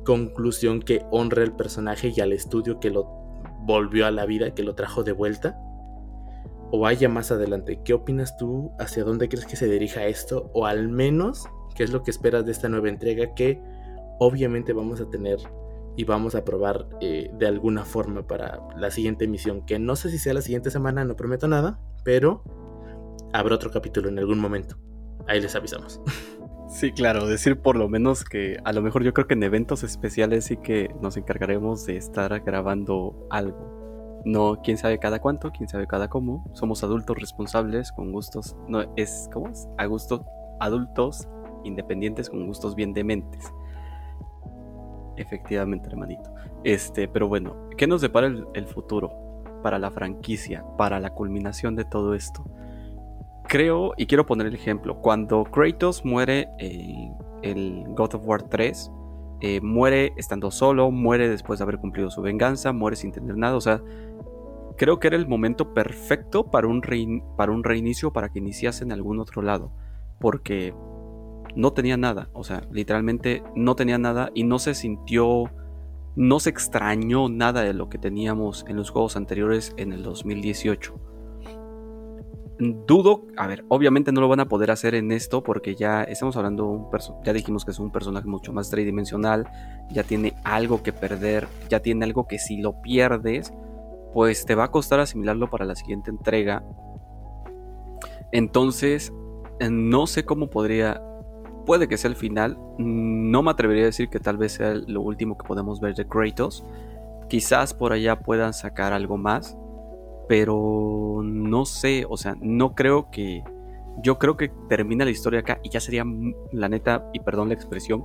conclusión 0.04 0.82
que 0.82 1.06
honre 1.12 1.44
al 1.44 1.56
personaje 1.56 2.12
y 2.16 2.20
al 2.22 2.34
estudio 2.34 2.80
que 2.80 2.90
lo 2.90 3.06
volvió 3.66 4.06
a 4.06 4.12
la 4.12 4.26
vida, 4.26 4.54
que 4.54 4.64
lo 4.64 4.76
trajo 4.76 5.04
de 5.04 5.12
vuelta 5.12 5.60
o 6.76 6.88
haya 6.88 7.08
más 7.08 7.32
adelante. 7.32 7.82
¿Qué 7.86 7.94
opinas 7.94 8.36
tú? 8.36 8.72
¿Hacia 8.80 9.04
dónde 9.04 9.30
crees 9.30 9.46
que 9.46 9.56
se 9.56 9.70
dirija 9.70 10.08
esto? 10.08 10.50
O 10.56 10.66
al 10.66 10.90
menos, 10.90 11.48
¿qué 11.76 11.84
es 11.84 11.94
lo 11.94 12.02
que 12.02 12.10
esperas 12.10 12.48
de 12.48 12.52
esta 12.52 12.68
nueva 12.68 12.90
entrega? 12.90 13.36
Que 13.36 13.62
obviamente 14.18 14.74
vamos 14.74 15.00
a 15.00 15.08
tener 15.08 15.38
y 15.96 16.04
vamos 16.04 16.34
a 16.34 16.44
probar 16.44 16.90
eh, 17.00 17.30
de 17.38 17.46
alguna 17.46 17.86
forma 17.86 18.26
para 18.26 18.60
la 18.76 18.90
siguiente 18.90 19.26
emisión, 19.26 19.64
que 19.68 19.78
no 19.78 19.96
sé 19.96 20.10
si 20.10 20.18
sea 20.18 20.34
la 20.34 20.42
siguiente 20.42 20.72
semana, 20.72 21.06
no 21.06 21.16
prometo 21.16 21.48
nada, 21.48 21.80
pero 22.04 22.44
habrá 23.34 23.54
otro 23.54 23.70
capítulo 23.70 24.10
en 24.10 24.18
algún 24.18 24.40
momento. 24.40 24.76
Ahí 25.28 25.40
les 25.40 25.56
avisamos. 25.56 26.02
Sí, 26.70 26.92
claro, 26.92 27.28
decir 27.28 27.62
por 27.62 27.76
lo 27.76 27.88
menos 27.88 28.24
que 28.24 28.58
a 28.66 28.74
lo 28.74 28.82
mejor 28.82 29.04
yo 29.04 29.14
creo 29.14 29.28
que 29.28 29.36
en 29.36 29.44
eventos 29.44 29.84
especiales 29.84 30.46
sí 30.46 30.58
que 30.58 30.90
nos 31.02 31.18
encargaremos 31.18 31.86
de 31.86 31.98
estar 31.98 32.40
grabando 32.40 33.28
algo. 33.30 33.83
No, 34.26 34.62
quién 34.64 34.78
sabe 34.78 35.00
cada 35.00 35.20
cuánto, 35.20 35.52
quién 35.52 35.68
sabe 35.68 35.88
cada 35.88 36.10
cómo. 36.10 36.46
Somos 36.54 36.84
adultos 36.84 37.18
responsables 37.20 37.92
con 37.92 38.12
gustos, 38.12 38.56
no 38.68 38.84
es, 38.96 39.30
¿cómo 39.34 39.50
es? 39.50 39.68
A 39.78 39.86
gusto, 39.86 40.26
adultos 40.60 41.28
independientes 41.64 42.30
con 42.30 42.46
gustos 42.48 42.76
bien 42.76 42.94
dementes. 42.94 43.52
Efectivamente, 45.18 45.90
hermanito. 45.90 46.34
Este, 46.64 47.08
pero 47.08 47.28
bueno, 47.28 47.56
¿qué 47.78 47.88
nos 47.88 48.02
depara 48.02 48.28
el, 48.28 48.68
futuro 48.68 49.44
para 49.62 49.78
la 49.78 49.92
franquicia, 49.92 50.64
para 50.78 51.00
la 51.00 51.12
culminación 51.12 51.76
de 51.76 51.86
todo 51.86 52.14
esto? 52.14 52.46
Creo, 53.48 53.94
y 53.98 54.06
quiero 54.06 54.26
poner 54.26 54.48
el 54.48 54.56
ejemplo, 54.56 55.02
cuando 55.02 55.44
Kratos 55.44 56.06
muere 56.06 56.50
en 56.58 57.16
el 57.44 57.84
God 57.90 58.16
of 58.16 58.26
War 58.26 58.44
3, 58.44 58.90
eh, 59.46 59.60
muere 59.60 60.14
estando 60.16 60.52
solo, 60.52 60.90
muere 60.90 61.28
después 61.28 61.60
de 61.60 61.64
haber 61.64 61.78
cumplido 61.78 62.10
su 62.10 62.22
venganza, 62.22 62.72
muere 62.72 62.96
sin 62.96 63.12
tener 63.12 63.36
nada, 63.36 63.58
o 63.58 63.62
sea, 63.62 63.82
creo 64.78 65.02
que 65.02 65.08
era 65.08 65.18
el 65.18 65.28
momento 65.28 65.74
perfecto 65.74 66.50
para 66.50 66.66
un, 66.66 66.82
para 67.36 67.52
un 67.52 67.66
reinicio, 67.66 68.14
para 68.14 68.30
que 68.30 68.40
iniciase 68.40 68.86
en 68.86 68.94
algún 68.94 69.20
otro 69.20 69.42
lado, 69.42 69.74
porque 70.22 70.74
no 71.58 71.74
tenía 71.74 71.98
nada, 71.98 72.30
o 72.32 72.46
sea, 72.46 72.66
literalmente 72.72 73.44
no 73.54 73.76
tenía 73.76 73.98
nada 73.98 74.32
y 74.34 74.46
no 74.46 74.60
se 74.60 74.74
sintió, 74.76 75.52
no 76.16 76.40
se 76.40 76.50
extrañó 76.50 77.28
nada 77.28 77.64
de 77.64 77.74
lo 77.74 77.90
que 77.90 77.98
teníamos 77.98 78.64
en 78.70 78.78
los 78.78 78.92
juegos 78.92 79.18
anteriores 79.18 79.74
en 79.76 79.92
el 79.92 80.04
2018. 80.04 81.13
Dudo, 82.88 83.26
a 83.36 83.46
ver, 83.48 83.66
obviamente 83.68 84.14
no 84.14 84.22
lo 84.22 84.30
van 84.30 84.40
a 84.40 84.48
poder 84.48 84.72
hacer 84.72 84.96
en 84.96 85.12
esto 85.12 85.44
porque 85.44 85.76
ya 85.76 86.04
estamos 86.04 86.38
hablando, 86.38 86.66
un 86.66 86.88
ya 87.26 87.34
dijimos 87.34 87.66
que 87.66 87.72
es 87.72 87.80
un 87.80 87.92
personaje 87.92 88.28
mucho 88.28 88.54
más 88.54 88.70
tridimensional, 88.70 89.48
ya 89.90 90.04
tiene 90.04 90.34
algo 90.46 90.82
que 90.82 90.94
perder, 90.94 91.48
ya 91.68 91.82
tiene 91.82 92.06
algo 92.06 92.26
que 92.26 92.40
si 92.40 92.62
lo 92.62 92.82
pierdes, 92.82 93.54
pues 94.14 94.46
te 94.46 94.56
va 94.56 94.66
a 94.66 94.72
costar 94.72 95.02
asimilarlo 95.02 95.50
para 95.50 95.66
la 95.66 95.76
siguiente 95.76 96.10
entrega. 96.10 96.64
Entonces, 98.32 99.12
no 99.60 100.08
sé 100.08 100.24
cómo 100.24 100.50
podría 100.50 101.02
puede 101.66 101.88
que 101.88 101.98
sea 101.98 102.10
el 102.10 102.16
final. 102.16 102.58
No 102.78 103.44
me 103.44 103.52
atrevería 103.52 103.84
a 103.84 103.88
decir 103.88 104.10
que 104.10 104.20
tal 104.20 104.38
vez 104.38 104.54
sea 104.54 104.76
lo 104.88 105.02
último 105.02 105.38
que 105.38 105.46
podemos 105.46 105.80
ver 105.80 105.96
de 105.96 106.08
Kratos. 106.08 106.66
Quizás 107.30 107.74
por 107.74 107.94
allá 107.94 108.20
puedan 108.20 108.54
sacar 108.54 108.94
algo 108.94 109.18
más. 109.18 109.58
Pero 110.28 111.22
no 111.54 111.66
sé, 111.66 112.06
o 112.10 112.18
sea, 112.18 112.36
no 112.42 112.74
creo 112.74 113.12
que... 113.12 113.44
Yo 114.02 114.18
creo 114.18 114.36
que 114.36 114.52
termina 114.70 115.06
la 115.06 115.12
historia 115.12 115.42
acá 115.42 115.60
y 115.62 115.70
ya 115.70 115.80
sería, 115.80 116.04
la 116.52 116.68
neta, 116.68 117.08
y 117.14 117.20
perdón 117.20 117.50
la 117.50 117.54
expresión, 117.54 118.04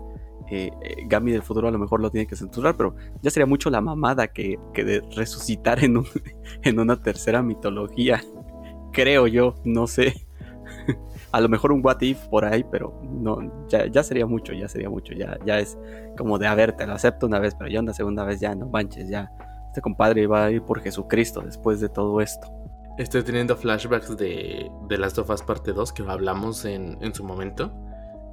eh, 0.50 0.70
eh, 0.82 0.96
Gami 1.06 1.32
del 1.32 1.42
futuro 1.42 1.66
a 1.66 1.70
lo 1.70 1.78
mejor 1.78 2.00
lo 2.00 2.10
tiene 2.10 2.26
que 2.26 2.36
censurar, 2.36 2.76
pero 2.76 2.94
ya 3.22 3.30
sería 3.30 3.46
mucho 3.46 3.70
la 3.70 3.80
mamada 3.80 4.26
que, 4.28 4.58
que 4.74 4.84
de 4.84 5.00
resucitar 5.16 5.82
en, 5.82 6.04
en 6.62 6.78
una 6.78 7.00
tercera 7.00 7.42
mitología. 7.42 8.22
Creo 8.92 9.26
yo, 9.26 9.54
no 9.64 9.86
sé. 9.86 10.12
a 11.32 11.40
lo 11.40 11.48
mejor 11.48 11.72
un 11.72 11.80
what 11.82 12.02
if 12.02 12.18
por 12.26 12.44
ahí, 12.44 12.66
pero 12.70 13.00
no, 13.02 13.66
ya, 13.68 14.02
sería 14.02 14.26
mucho, 14.26 14.52
ya 14.52 14.68
sería 14.68 14.90
mucho, 14.90 15.14
ya, 15.14 15.38
ya 15.46 15.58
es 15.58 15.78
como 16.18 16.38
de, 16.38 16.48
a 16.48 16.54
ver, 16.54 16.72
te 16.72 16.86
lo 16.86 16.92
acepto 16.92 17.26
una 17.26 17.38
vez, 17.38 17.54
pero 17.54 17.70
ya 17.70 17.80
una 17.80 17.94
segunda 17.94 18.24
vez 18.24 18.40
ya, 18.40 18.54
no 18.54 18.68
manches, 18.68 19.08
ya, 19.08 19.30
este 19.68 19.80
compadre 19.80 20.26
va 20.26 20.44
a 20.44 20.50
ir 20.50 20.62
por 20.62 20.80
Jesucristo 20.80 21.40
después 21.40 21.80
de 21.80 21.88
todo 21.88 22.20
esto. 22.20 22.57
Estoy 22.98 23.22
teniendo 23.22 23.56
flashbacks 23.56 24.16
de, 24.16 24.70
de 24.88 24.98
Last 24.98 25.18
of 25.18 25.30
Us 25.30 25.42
parte 25.42 25.72
2 25.72 25.92
que 25.92 26.02
hablamos 26.02 26.64
en, 26.64 26.98
en 27.00 27.14
su 27.14 27.22
momento. 27.22 27.72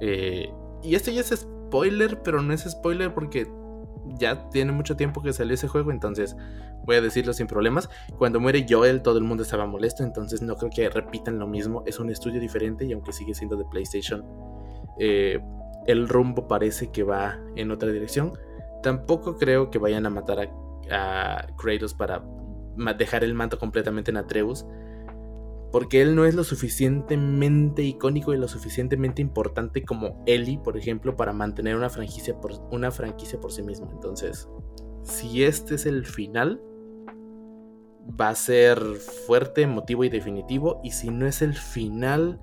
Eh, 0.00 0.52
y 0.82 0.96
esto 0.96 1.12
ya 1.12 1.20
es 1.20 1.28
spoiler, 1.28 2.20
pero 2.22 2.42
no 2.42 2.52
es 2.52 2.68
spoiler 2.68 3.14
porque 3.14 3.46
ya 4.18 4.48
tiene 4.50 4.72
mucho 4.72 4.96
tiempo 4.96 5.22
que 5.22 5.32
salió 5.32 5.54
ese 5.54 5.68
juego, 5.68 5.90
entonces 5.92 6.36
voy 6.84 6.96
a 6.96 7.00
decirlo 7.00 7.32
sin 7.32 7.46
problemas. 7.46 7.88
Cuando 8.18 8.40
muere 8.40 8.66
Joel, 8.68 9.02
todo 9.02 9.18
el 9.18 9.24
mundo 9.24 9.44
estaba 9.44 9.66
molesto, 9.66 10.02
entonces 10.02 10.42
no 10.42 10.56
creo 10.56 10.70
que 10.74 10.88
repitan 10.88 11.38
lo 11.38 11.46
mismo. 11.46 11.84
Es 11.86 12.00
un 12.00 12.10
estudio 12.10 12.40
diferente 12.40 12.84
y 12.84 12.92
aunque 12.92 13.12
sigue 13.12 13.34
siendo 13.34 13.56
de 13.56 13.64
PlayStation, 13.66 14.24
eh, 14.98 15.40
el 15.86 16.08
rumbo 16.08 16.48
parece 16.48 16.90
que 16.90 17.04
va 17.04 17.38
en 17.54 17.70
otra 17.70 17.90
dirección. 17.92 18.32
Tampoco 18.82 19.36
creo 19.36 19.70
que 19.70 19.78
vayan 19.78 20.06
a 20.06 20.10
matar 20.10 20.40
a, 20.90 21.36
a 21.38 21.46
Kratos 21.56 21.94
para 21.94 22.24
dejar 22.96 23.24
el 23.24 23.34
manto 23.34 23.58
completamente 23.58 24.10
en 24.10 24.18
Atreus 24.18 24.66
porque 25.72 26.00
él 26.00 26.14
no 26.14 26.24
es 26.24 26.34
lo 26.34 26.44
suficientemente 26.44 27.82
icónico 27.82 28.32
y 28.32 28.38
lo 28.38 28.48
suficientemente 28.48 29.20
importante 29.20 29.84
como 29.84 30.22
Ellie, 30.26 30.58
por 30.58 30.76
ejemplo, 30.76 31.16
para 31.16 31.32
mantener 31.32 31.76
una 31.76 31.90
franquicia 31.90 32.40
por, 32.40 32.52
una 32.70 32.90
franquicia 32.90 33.38
por 33.40 33.52
sí 33.52 33.62
mismo. 33.62 33.90
Entonces, 33.92 34.48
si 35.02 35.44
este 35.44 35.74
es 35.74 35.84
el 35.84 36.06
final, 36.06 36.62
va 38.18 38.30
a 38.30 38.34
ser 38.34 38.80
fuerte, 39.26 39.62
emotivo 39.62 40.04
y 40.04 40.08
definitivo. 40.08 40.80
Y 40.82 40.92
si 40.92 41.10
no 41.10 41.26
es 41.26 41.42
el 41.42 41.54
final, 41.54 42.40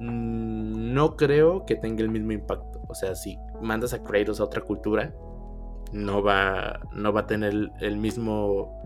mm, 0.00 0.92
no 0.92 1.16
creo 1.16 1.64
que 1.66 1.76
tenga 1.76 2.02
el 2.02 2.10
mismo 2.10 2.32
impacto. 2.32 2.82
O 2.88 2.94
sea, 2.94 3.14
si 3.14 3.38
mandas 3.62 3.94
a 3.94 4.02
Kratos 4.02 4.40
a 4.40 4.44
otra 4.44 4.60
cultura, 4.60 5.14
no 5.92 6.22
va, 6.22 6.80
no 6.92 7.12
va 7.12 7.20
a 7.20 7.26
tener 7.26 7.70
el 7.80 7.96
mismo 7.96 8.82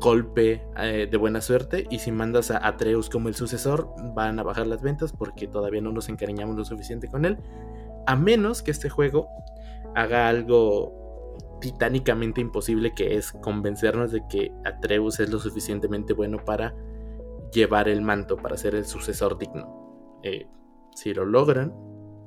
golpe 0.00 0.62
eh, 0.78 1.08
de 1.10 1.16
buena 1.16 1.40
suerte 1.40 1.86
y 1.90 1.98
si 1.98 2.12
mandas 2.12 2.50
a 2.50 2.66
Atreus 2.66 3.08
como 3.08 3.28
el 3.28 3.34
sucesor 3.34 3.88
van 4.14 4.38
a 4.38 4.42
bajar 4.42 4.66
las 4.66 4.82
ventas 4.82 5.12
porque 5.12 5.46
todavía 5.46 5.80
no 5.80 5.92
nos 5.92 6.08
encariñamos 6.08 6.56
lo 6.56 6.64
suficiente 6.64 7.08
con 7.08 7.24
él 7.24 7.38
a 8.06 8.16
menos 8.16 8.62
que 8.62 8.70
este 8.70 8.88
juego 8.88 9.28
haga 9.94 10.28
algo 10.28 11.38
titánicamente 11.60 12.40
imposible 12.40 12.92
que 12.94 13.16
es 13.16 13.32
convencernos 13.32 14.12
de 14.12 14.22
que 14.28 14.52
Atreus 14.64 15.20
es 15.20 15.30
lo 15.30 15.38
suficientemente 15.38 16.12
bueno 16.12 16.44
para 16.44 16.74
llevar 17.52 17.88
el 17.88 18.02
manto 18.02 18.36
para 18.36 18.56
ser 18.56 18.74
el 18.74 18.84
sucesor 18.84 19.38
digno. 19.38 20.20
Eh, 20.22 20.46
si 20.94 21.14
lo 21.14 21.24
logran 21.24 21.74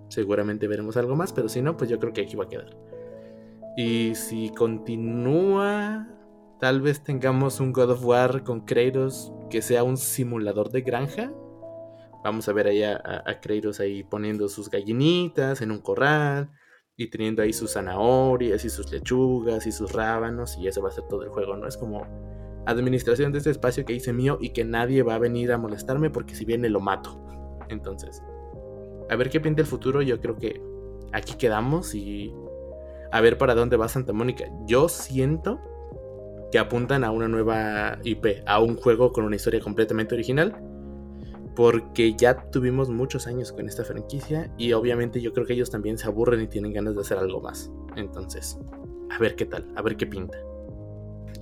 seguramente 0.09 0.67
veremos 0.67 0.97
algo 0.97 1.15
más 1.15 1.33
pero 1.33 1.49
si 1.49 1.61
no 1.61 1.77
pues 1.77 1.89
yo 1.89 1.99
creo 1.99 2.13
que 2.13 2.21
aquí 2.21 2.35
va 2.35 2.45
a 2.45 2.49
quedar. 2.49 2.75
Y 3.77 4.15
si 4.15 4.49
continúa 4.49 6.07
Tal 6.59 6.81
vez 6.81 7.01
tengamos 7.01 7.61
un 7.61 7.71
God 7.71 7.91
of 7.91 8.05
War 8.05 8.43
con 8.43 8.65
Kratos 8.65 9.31
que 9.49 9.61
sea 9.61 9.83
un 9.83 9.95
simulador 9.95 10.69
de 10.71 10.81
granja. 10.81 11.31
Vamos 12.21 12.49
a 12.49 12.53
ver 12.53 12.67
allá 12.67 13.01
a, 13.01 13.29
a 13.29 13.39
Kratos 13.39 13.79
ahí 13.79 14.03
poniendo 14.03 14.49
sus 14.49 14.69
gallinitas 14.69 15.61
en 15.61 15.71
un 15.71 15.79
corral 15.79 16.51
y 16.97 17.09
teniendo 17.09 17.41
ahí 17.41 17.53
sus 17.53 17.73
zanahorias 17.73 18.65
y 18.65 18.69
sus 18.69 18.91
lechugas 18.91 19.65
y 19.67 19.71
sus 19.71 19.93
rábanos 19.93 20.57
y 20.57 20.67
eso 20.67 20.81
va 20.81 20.89
a 20.89 20.91
ser 20.91 21.05
todo 21.07 21.23
el 21.23 21.29
juego, 21.29 21.55
¿no? 21.55 21.65
Es 21.65 21.77
como 21.77 22.05
administración 22.65 23.31
de 23.31 23.37
este 23.37 23.51
espacio 23.51 23.85
que 23.85 23.93
hice 23.93 24.11
mío 24.11 24.37
y 24.41 24.49
que 24.49 24.65
nadie 24.65 25.01
va 25.01 25.15
a 25.15 25.19
venir 25.19 25.53
a 25.53 25.57
molestarme 25.57 26.09
porque 26.09 26.35
si 26.35 26.43
viene 26.43 26.67
lo 26.67 26.81
mato. 26.81 27.25
Entonces, 27.69 28.21
a 29.09 29.15
ver 29.15 29.29
qué 29.29 29.39
pinta 29.39 29.61
el 29.61 29.67
futuro, 29.67 30.01
yo 30.01 30.19
creo 30.19 30.35
que 30.35 30.61
aquí 31.13 31.35
quedamos 31.35 31.95
y 31.95 32.33
a 33.13 33.21
ver 33.21 33.37
para 33.37 33.55
dónde 33.55 33.77
va 33.77 33.87
Santa 33.87 34.11
Mónica. 34.11 34.43
Yo 34.65 34.89
siento 34.89 35.61
que 36.51 36.59
apuntan 36.59 37.03
a 37.03 37.11
una 37.11 37.27
nueva 37.27 37.99
IP, 38.03 38.43
a 38.45 38.59
un 38.59 38.75
juego 38.75 39.11
con 39.11 39.25
una 39.25 39.35
historia 39.35 39.59
completamente 39.59 40.15
original. 40.15 40.55
Porque 41.55 42.15
ya 42.15 42.49
tuvimos 42.51 42.89
muchos 42.89 43.27
años 43.27 43.51
con 43.51 43.67
esta 43.67 43.83
franquicia 43.83 44.49
y 44.57 44.71
obviamente 44.71 45.19
yo 45.19 45.33
creo 45.33 45.45
que 45.45 45.53
ellos 45.53 45.69
también 45.69 45.97
se 45.97 46.07
aburren 46.07 46.41
y 46.41 46.47
tienen 46.47 46.71
ganas 46.71 46.95
de 46.95 47.01
hacer 47.01 47.17
algo 47.17 47.41
más. 47.41 47.69
Entonces, 47.97 48.57
a 49.09 49.19
ver 49.19 49.35
qué 49.35 49.45
tal, 49.45 49.67
a 49.75 49.81
ver 49.81 49.97
qué 49.97 50.07
pinta. 50.07 50.37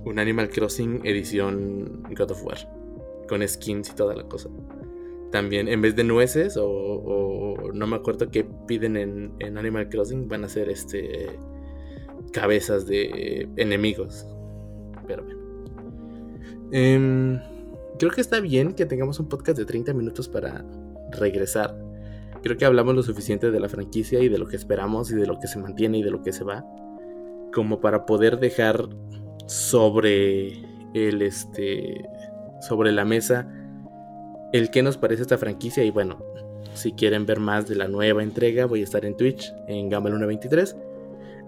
Un 0.04 0.18
Animal 0.18 0.48
Crossing 0.48 1.02
edición 1.04 2.02
God 2.16 2.32
of 2.32 2.44
War, 2.44 2.58
con 3.28 3.46
skins 3.46 3.90
y 3.90 3.94
toda 3.94 4.16
la 4.16 4.24
cosa. 4.24 4.48
También, 5.30 5.68
en 5.68 5.82
vez 5.82 5.94
de 5.94 6.04
nueces 6.04 6.56
o, 6.58 7.70
no 7.72 7.86
me 7.86 7.96
acuerdo 7.96 8.28
qué 8.30 8.44
piden 8.66 8.96
en, 8.96 9.34
en 9.38 9.56
Animal 9.56 9.88
Crossing, 9.88 10.26
van 10.26 10.44
a 10.44 10.48
ser 10.48 10.68
este 10.68 11.38
cabezas 12.32 12.86
de 12.86 13.48
enemigos 13.56 14.26
pero 15.08 15.24
bueno. 15.24 15.40
Em, 16.70 17.40
creo 17.98 18.12
que 18.12 18.20
está 18.20 18.40
bien 18.40 18.74
que 18.74 18.86
tengamos 18.86 19.18
un 19.18 19.28
podcast 19.28 19.58
de 19.58 19.64
30 19.64 19.94
minutos 19.94 20.28
para 20.28 20.64
regresar. 21.10 21.76
Creo 22.42 22.56
que 22.56 22.64
hablamos 22.64 22.94
lo 22.94 23.02
suficiente 23.02 23.50
de 23.50 23.58
la 23.58 23.68
franquicia 23.68 24.20
y 24.20 24.28
de 24.28 24.38
lo 24.38 24.46
que 24.46 24.56
esperamos 24.56 25.10
y 25.10 25.16
de 25.16 25.26
lo 25.26 25.40
que 25.40 25.48
se 25.48 25.58
mantiene 25.58 25.98
y 25.98 26.02
de 26.02 26.10
lo 26.10 26.22
que 26.22 26.32
se 26.32 26.44
va. 26.44 26.64
Como 27.52 27.80
para 27.80 28.06
poder 28.06 28.38
dejar 28.38 28.88
sobre 29.46 30.62
el 30.94 31.22
este. 31.22 32.04
sobre 32.60 32.92
la 32.92 33.04
mesa 33.04 33.48
el 34.52 34.70
que 34.70 34.82
nos 34.82 34.98
parece 34.98 35.22
esta 35.22 35.38
franquicia. 35.38 35.82
Y 35.82 35.90
bueno, 35.90 36.22
si 36.74 36.92
quieren 36.92 37.26
ver 37.26 37.40
más 37.40 37.66
de 37.66 37.74
la 37.74 37.88
nueva 37.88 38.22
entrega, 38.22 38.66
voy 38.66 38.82
a 38.82 38.84
estar 38.84 39.04
en 39.04 39.16
Twitch, 39.16 39.52
en 39.66 39.88
Gamma 39.88 40.10
123 40.10 40.76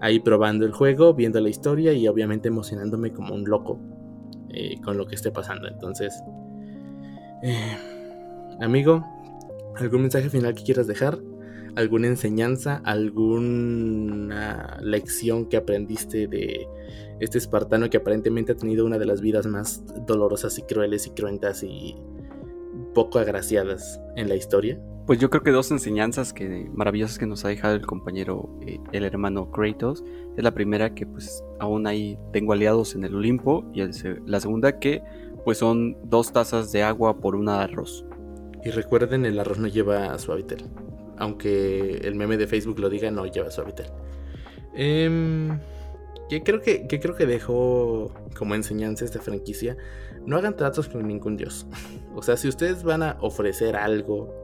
ahí 0.01 0.19
probando 0.19 0.65
el 0.65 0.71
juego, 0.71 1.13
viendo 1.13 1.39
la 1.39 1.49
historia 1.49 1.93
y 1.93 2.07
obviamente 2.07 2.47
emocionándome 2.49 3.13
como 3.13 3.35
un 3.35 3.45
loco 3.45 3.79
eh, 4.49 4.81
con 4.83 4.97
lo 4.97 5.07
que 5.07 5.15
esté 5.15 5.31
pasando. 5.31 5.67
Entonces, 5.67 6.21
eh, 7.43 7.77
amigo, 8.59 9.05
¿algún 9.77 10.01
mensaje 10.01 10.29
final 10.29 10.55
que 10.55 10.63
quieras 10.63 10.87
dejar? 10.87 11.19
¿Alguna 11.75 12.07
enseñanza? 12.07 12.81
¿Alguna 12.83 14.77
lección 14.81 15.45
que 15.45 15.55
aprendiste 15.55 16.27
de 16.27 16.67
este 17.19 17.37
espartano 17.37 17.89
que 17.89 17.97
aparentemente 17.97 18.51
ha 18.51 18.57
tenido 18.57 18.85
una 18.85 18.97
de 18.97 19.05
las 19.05 19.21
vidas 19.21 19.45
más 19.45 19.83
dolorosas 20.05 20.57
y 20.57 20.63
crueles 20.63 21.07
y 21.07 21.11
cruentas 21.11 21.63
y 21.63 21.95
poco 22.93 23.19
agraciadas 23.19 24.01
en 24.15 24.27
la 24.27 24.35
historia? 24.35 24.81
Pues 25.11 25.19
yo 25.19 25.29
creo 25.29 25.43
que 25.43 25.51
dos 25.51 25.69
enseñanzas 25.71 26.31
que 26.31 26.69
maravillosas 26.73 27.19
que 27.19 27.25
nos 27.25 27.43
ha 27.43 27.49
dejado 27.49 27.75
el 27.75 27.85
compañero, 27.85 28.49
eh, 28.65 28.79
el 28.93 29.03
hermano 29.03 29.51
Kratos. 29.51 30.05
Es 30.37 30.41
la 30.41 30.53
primera 30.53 30.95
que 30.95 31.05
pues 31.05 31.43
aún 31.59 31.85
ahí 31.85 32.17
tengo 32.31 32.53
aliados 32.53 32.95
en 32.95 33.03
el 33.03 33.13
Olimpo 33.15 33.69
y 33.73 33.81
la 34.25 34.39
segunda 34.39 34.79
que 34.79 35.03
pues 35.43 35.57
son 35.57 35.97
dos 36.09 36.31
tazas 36.31 36.71
de 36.71 36.83
agua 36.83 37.19
por 37.19 37.35
una 37.35 37.57
de 37.57 37.63
arroz. 37.65 38.05
Y 38.63 38.69
recuerden, 38.69 39.25
el 39.25 39.37
arroz 39.37 39.59
no 39.59 39.67
lleva 39.67 40.17
suavitel. 40.17 40.69
Aunque 41.17 41.97
el 42.05 42.15
meme 42.15 42.37
de 42.37 42.47
Facebook 42.47 42.79
lo 42.79 42.89
diga, 42.89 43.11
no 43.11 43.25
lleva 43.25 43.51
suavitel. 43.51 43.87
Eh, 44.73 45.51
que 46.29 46.41
creo 46.41 46.61
que, 46.61 46.87
que 46.87 47.01
creo 47.01 47.15
que 47.15 47.25
dejó 47.25 48.13
como 48.37 48.55
enseñanza 48.55 49.03
esta 49.03 49.19
franquicia. 49.19 49.75
No 50.25 50.37
hagan 50.37 50.55
tratos 50.55 50.87
con 50.87 51.05
ningún 51.05 51.35
dios. 51.35 51.67
O 52.13 52.21
sea, 52.21 52.35
si 52.35 52.49
ustedes 52.49 52.83
van 52.83 53.03
a 53.03 53.17
ofrecer 53.21 53.77
algo 53.77 54.40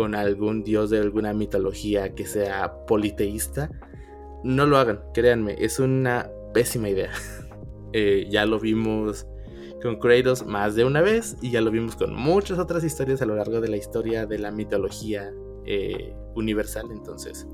con 0.00 0.14
algún 0.14 0.64
dios 0.64 0.88
de 0.88 0.98
alguna 0.98 1.34
mitología 1.34 2.14
que 2.14 2.24
sea 2.24 2.86
politeísta, 2.86 3.70
no 4.42 4.64
lo 4.64 4.78
hagan, 4.78 5.02
créanme, 5.12 5.56
es 5.58 5.78
una 5.78 6.30
pésima 6.54 6.88
idea. 6.88 7.10
Eh, 7.92 8.28
ya 8.30 8.46
lo 8.46 8.60
vimos 8.60 9.26
con 9.82 9.98
Kratos 9.98 10.46
más 10.46 10.76
de 10.76 10.84
una 10.84 11.00
vez 11.00 11.36
y 11.42 11.50
ya 11.50 11.60
lo 11.60 11.72
vimos 11.72 11.96
con 11.96 12.14
muchas 12.14 12.60
otras 12.60 12.84
historias 12.84 13.20
a 13.20 13.26
lo 13.26 13.34
largo 13.34 13.60
de 13.60 13.66
la 13.66 13.76
historia 13.76 14.26
de 14.26 14.38
la 14.38 14.52
mitología 14.52 15.34
eh, 15.66 16.14
universal. 16.36 16.86
Entonces, 16.92 17.48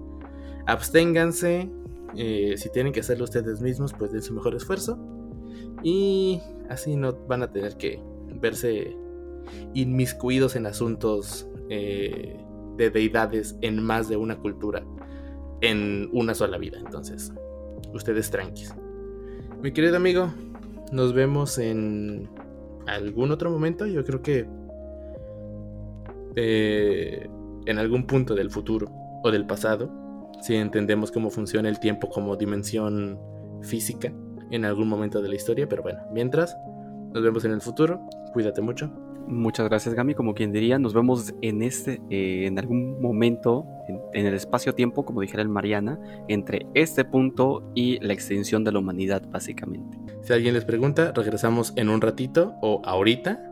absténganse. 0.66 1.70
Eh, 2.14 2.56
si 2.58 2.70
tienen 2.70 2.92
que 2.92 3.00
hacerlo 3.00 3.24
ustedes 3.24 3.62
mismos, 3.62 3.94
pues 3.94 4.12
den 4.12 4.20
su 4.20 4.34
mejor 4.34 4.54
esfuerzo. 4.54 4.98
Y 5.82 6.42
así 6.68 6.96
no 6.96 7.14
van 7.26 7.42
a 7.42 7.50
tener 7.50 7.78
que 7.78 7.98
verse 8.42 8.94
inmiscuidos 9.72 10.54
en 10.54 10.66
asuntos 10.66 11.48
eh, 11.70 12.36
de 12.76 12.90
deidades 12.90 13.56
en 13.60 13.82
más 13.82 14.08
de 14.08 14.16
una 14.16 14.36
cultura 14.36 14.84
en 15.60 16.08
una 16.12 16.34
sola 16.34 16.58
vida. 16.58 16.78
Entonces, 16.78 17.32
ustedes 17.92 18.30
tranquis. 18.30 18.74
Mi 19.62 19.72
querido 19.72 19.96
amigo, 19.96 20.32
nos 20.92 21.12
vemos 21.12 21.58
en 21.58 22.28
algún 22.86 23.30
otro 23.30 23.50
momento. 23.50 23.86
Yo 23.86 24.04
creo 24.04 24.22
que 24.22 24.46
eh, 26.36 27.28
en 27.66 27.78
algún 27.78 28.06
punto 28.06 28.34
del 28.34 28.50
futuro 28.50 28.88
o 29.22 29.30
del 29.30 29.46
pasado, 29.46 29.90
si 30.42 30.54
entendemos 30.54 31.10
cómo 31.10 31.30
funciona 31.30 31.68
el 31.68 31.80
tiempo 31.80 32.08
como 32.08 32.36
dimensión 32.36 33.18
física 33.62 34.12
en 34.50 34.64
algún 34.64 34.88
momento 34.88 35.22
de 35.22 35.28
la 35.28 35.34
historia. 35.34 35.68
Pero 35.68 35.82
bueno, 35.82 36.00
mientras, 36.12 36.56
nos 37.12 37.22
vemos 37.22 37.44
en 37.44 37.52
el 37.52 37.60
futuro. 37.60 38.00
Cuídate 38.32 38.60
mucho. 38.60 39.05
Muchas 39.28 39.68
gracias, 39.68 39.94
Gami. 39.94 40.14
Como 40.14 40.34
quien 40.34 40.52
diría, 40.52 40.78
nos 40.78 40.94
vemos 40.94 41.34
en 41.42 41.62
este, 41.62 42.00
eh, 42.10 42.46
en 42.46 42.58
algún 42.58 43.00
momento, 43.00 43.66
en, 44.12 44.26
el 44.26 44.34
espacio-tiempo, 44.34 45.04
como 45.04 45.20
dijera 45.20 45.42
el 45.42 45.48
Mariana, 45.48 45.98
entre 46.28 46.66
este 46.74 47.04
punto 47.04 47.68
y 47.74 47.98
la 48.04 48.12
extinción 48.12 48.62
de 48.62 48.72
la 48.72 48.78
humanidad, 48.78 49.28
básicamente. 49.28 49.98
Si 50.22 50.32
alguien 50.32 50.54
les 50.54 50.64
pregunta, 50.64 51.12
regresamos 51.12 51.72
en 51.76 51.88
un 51.88 52.00
ratito, 52.00 52.54
o 52.62 52.82
ahorita, 52.84 53.42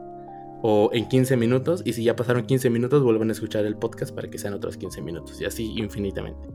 o 0.63 0.91
en 0.93 1.09
15 1.09 1.37
minutos. 1.37 1.83
Y 1.85 1.93
si 1.95 2.05
ya 2.05 2.15
pasaron 2.15 2.45
15 2.45 2.71
minutos, 2.71 3.03
vuelvan 3.03 3.31
a 3.31 3.33
escuchar 3.33 3.67
el 3.67 3.77
podcast 3.77 4.15
para 4.15 4.31
que 4.31 4.39
sean 4.39 4.55
otros 4.55 4.77
15 4.77 5.03
minutos, 5.03 5.41
y 5.41 5.45
así 5.45 5.75
infinitamente. 5.77 6.49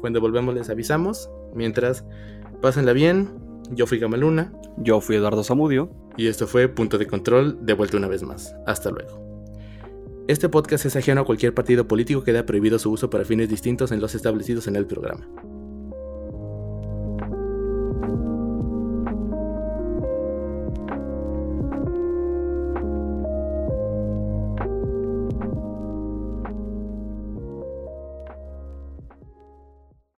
Cuando 0.00 0.20
volvemos, 0.20 0.54
les 0.54 0.70
avisamos. 0.70 1.28
Mientras, 1.54 2.04
pásenla 2.62 2.92
bien. 2.92 3.49
Yo 3.70 3.86
fui 3.86 3.98
Gamaluna. 3.98 4.52
Yo 4.78 5.00
fui 5.00 5.16
Eduardo 5.16 5.44
Zamudio. 5.44 5.90
Y 6.16 6.26
esto 6.26 6.46
fue 6.46 6.68
Punto 6.68 6.98
de 6.98 7.06
Control, 7.06 7.64
de 7.64 7.72
vuelta 7.72 7.96
una 7.96 8.08
vez 8.08 8.22
más. 8.22 8.54
Hasta 8.66 8.90
luego. 8.90 9.30
Este 10.28 10.48
podcast 10.48 10.86
es 10.86 10.96
ajeno 10.96 11.22
a 11.22 11.24
cualquier 11.24 11.54
partido 11.54 11.88
político 11.88 12.22
que 12.22 12.30
haya 12.30 12.46
prohibido 12.46 12.78
su 12.78 12.90
uso 12.90 13.10
para 13.10 13.24
fines 13.24 13.48
distintos 13.48 13.90
en 13.90 14.00
los 14.00 14.14
establecidos 14.14 14.66
en 14.68 14.76
el 14.76 14.86
programa. 14.86 15.28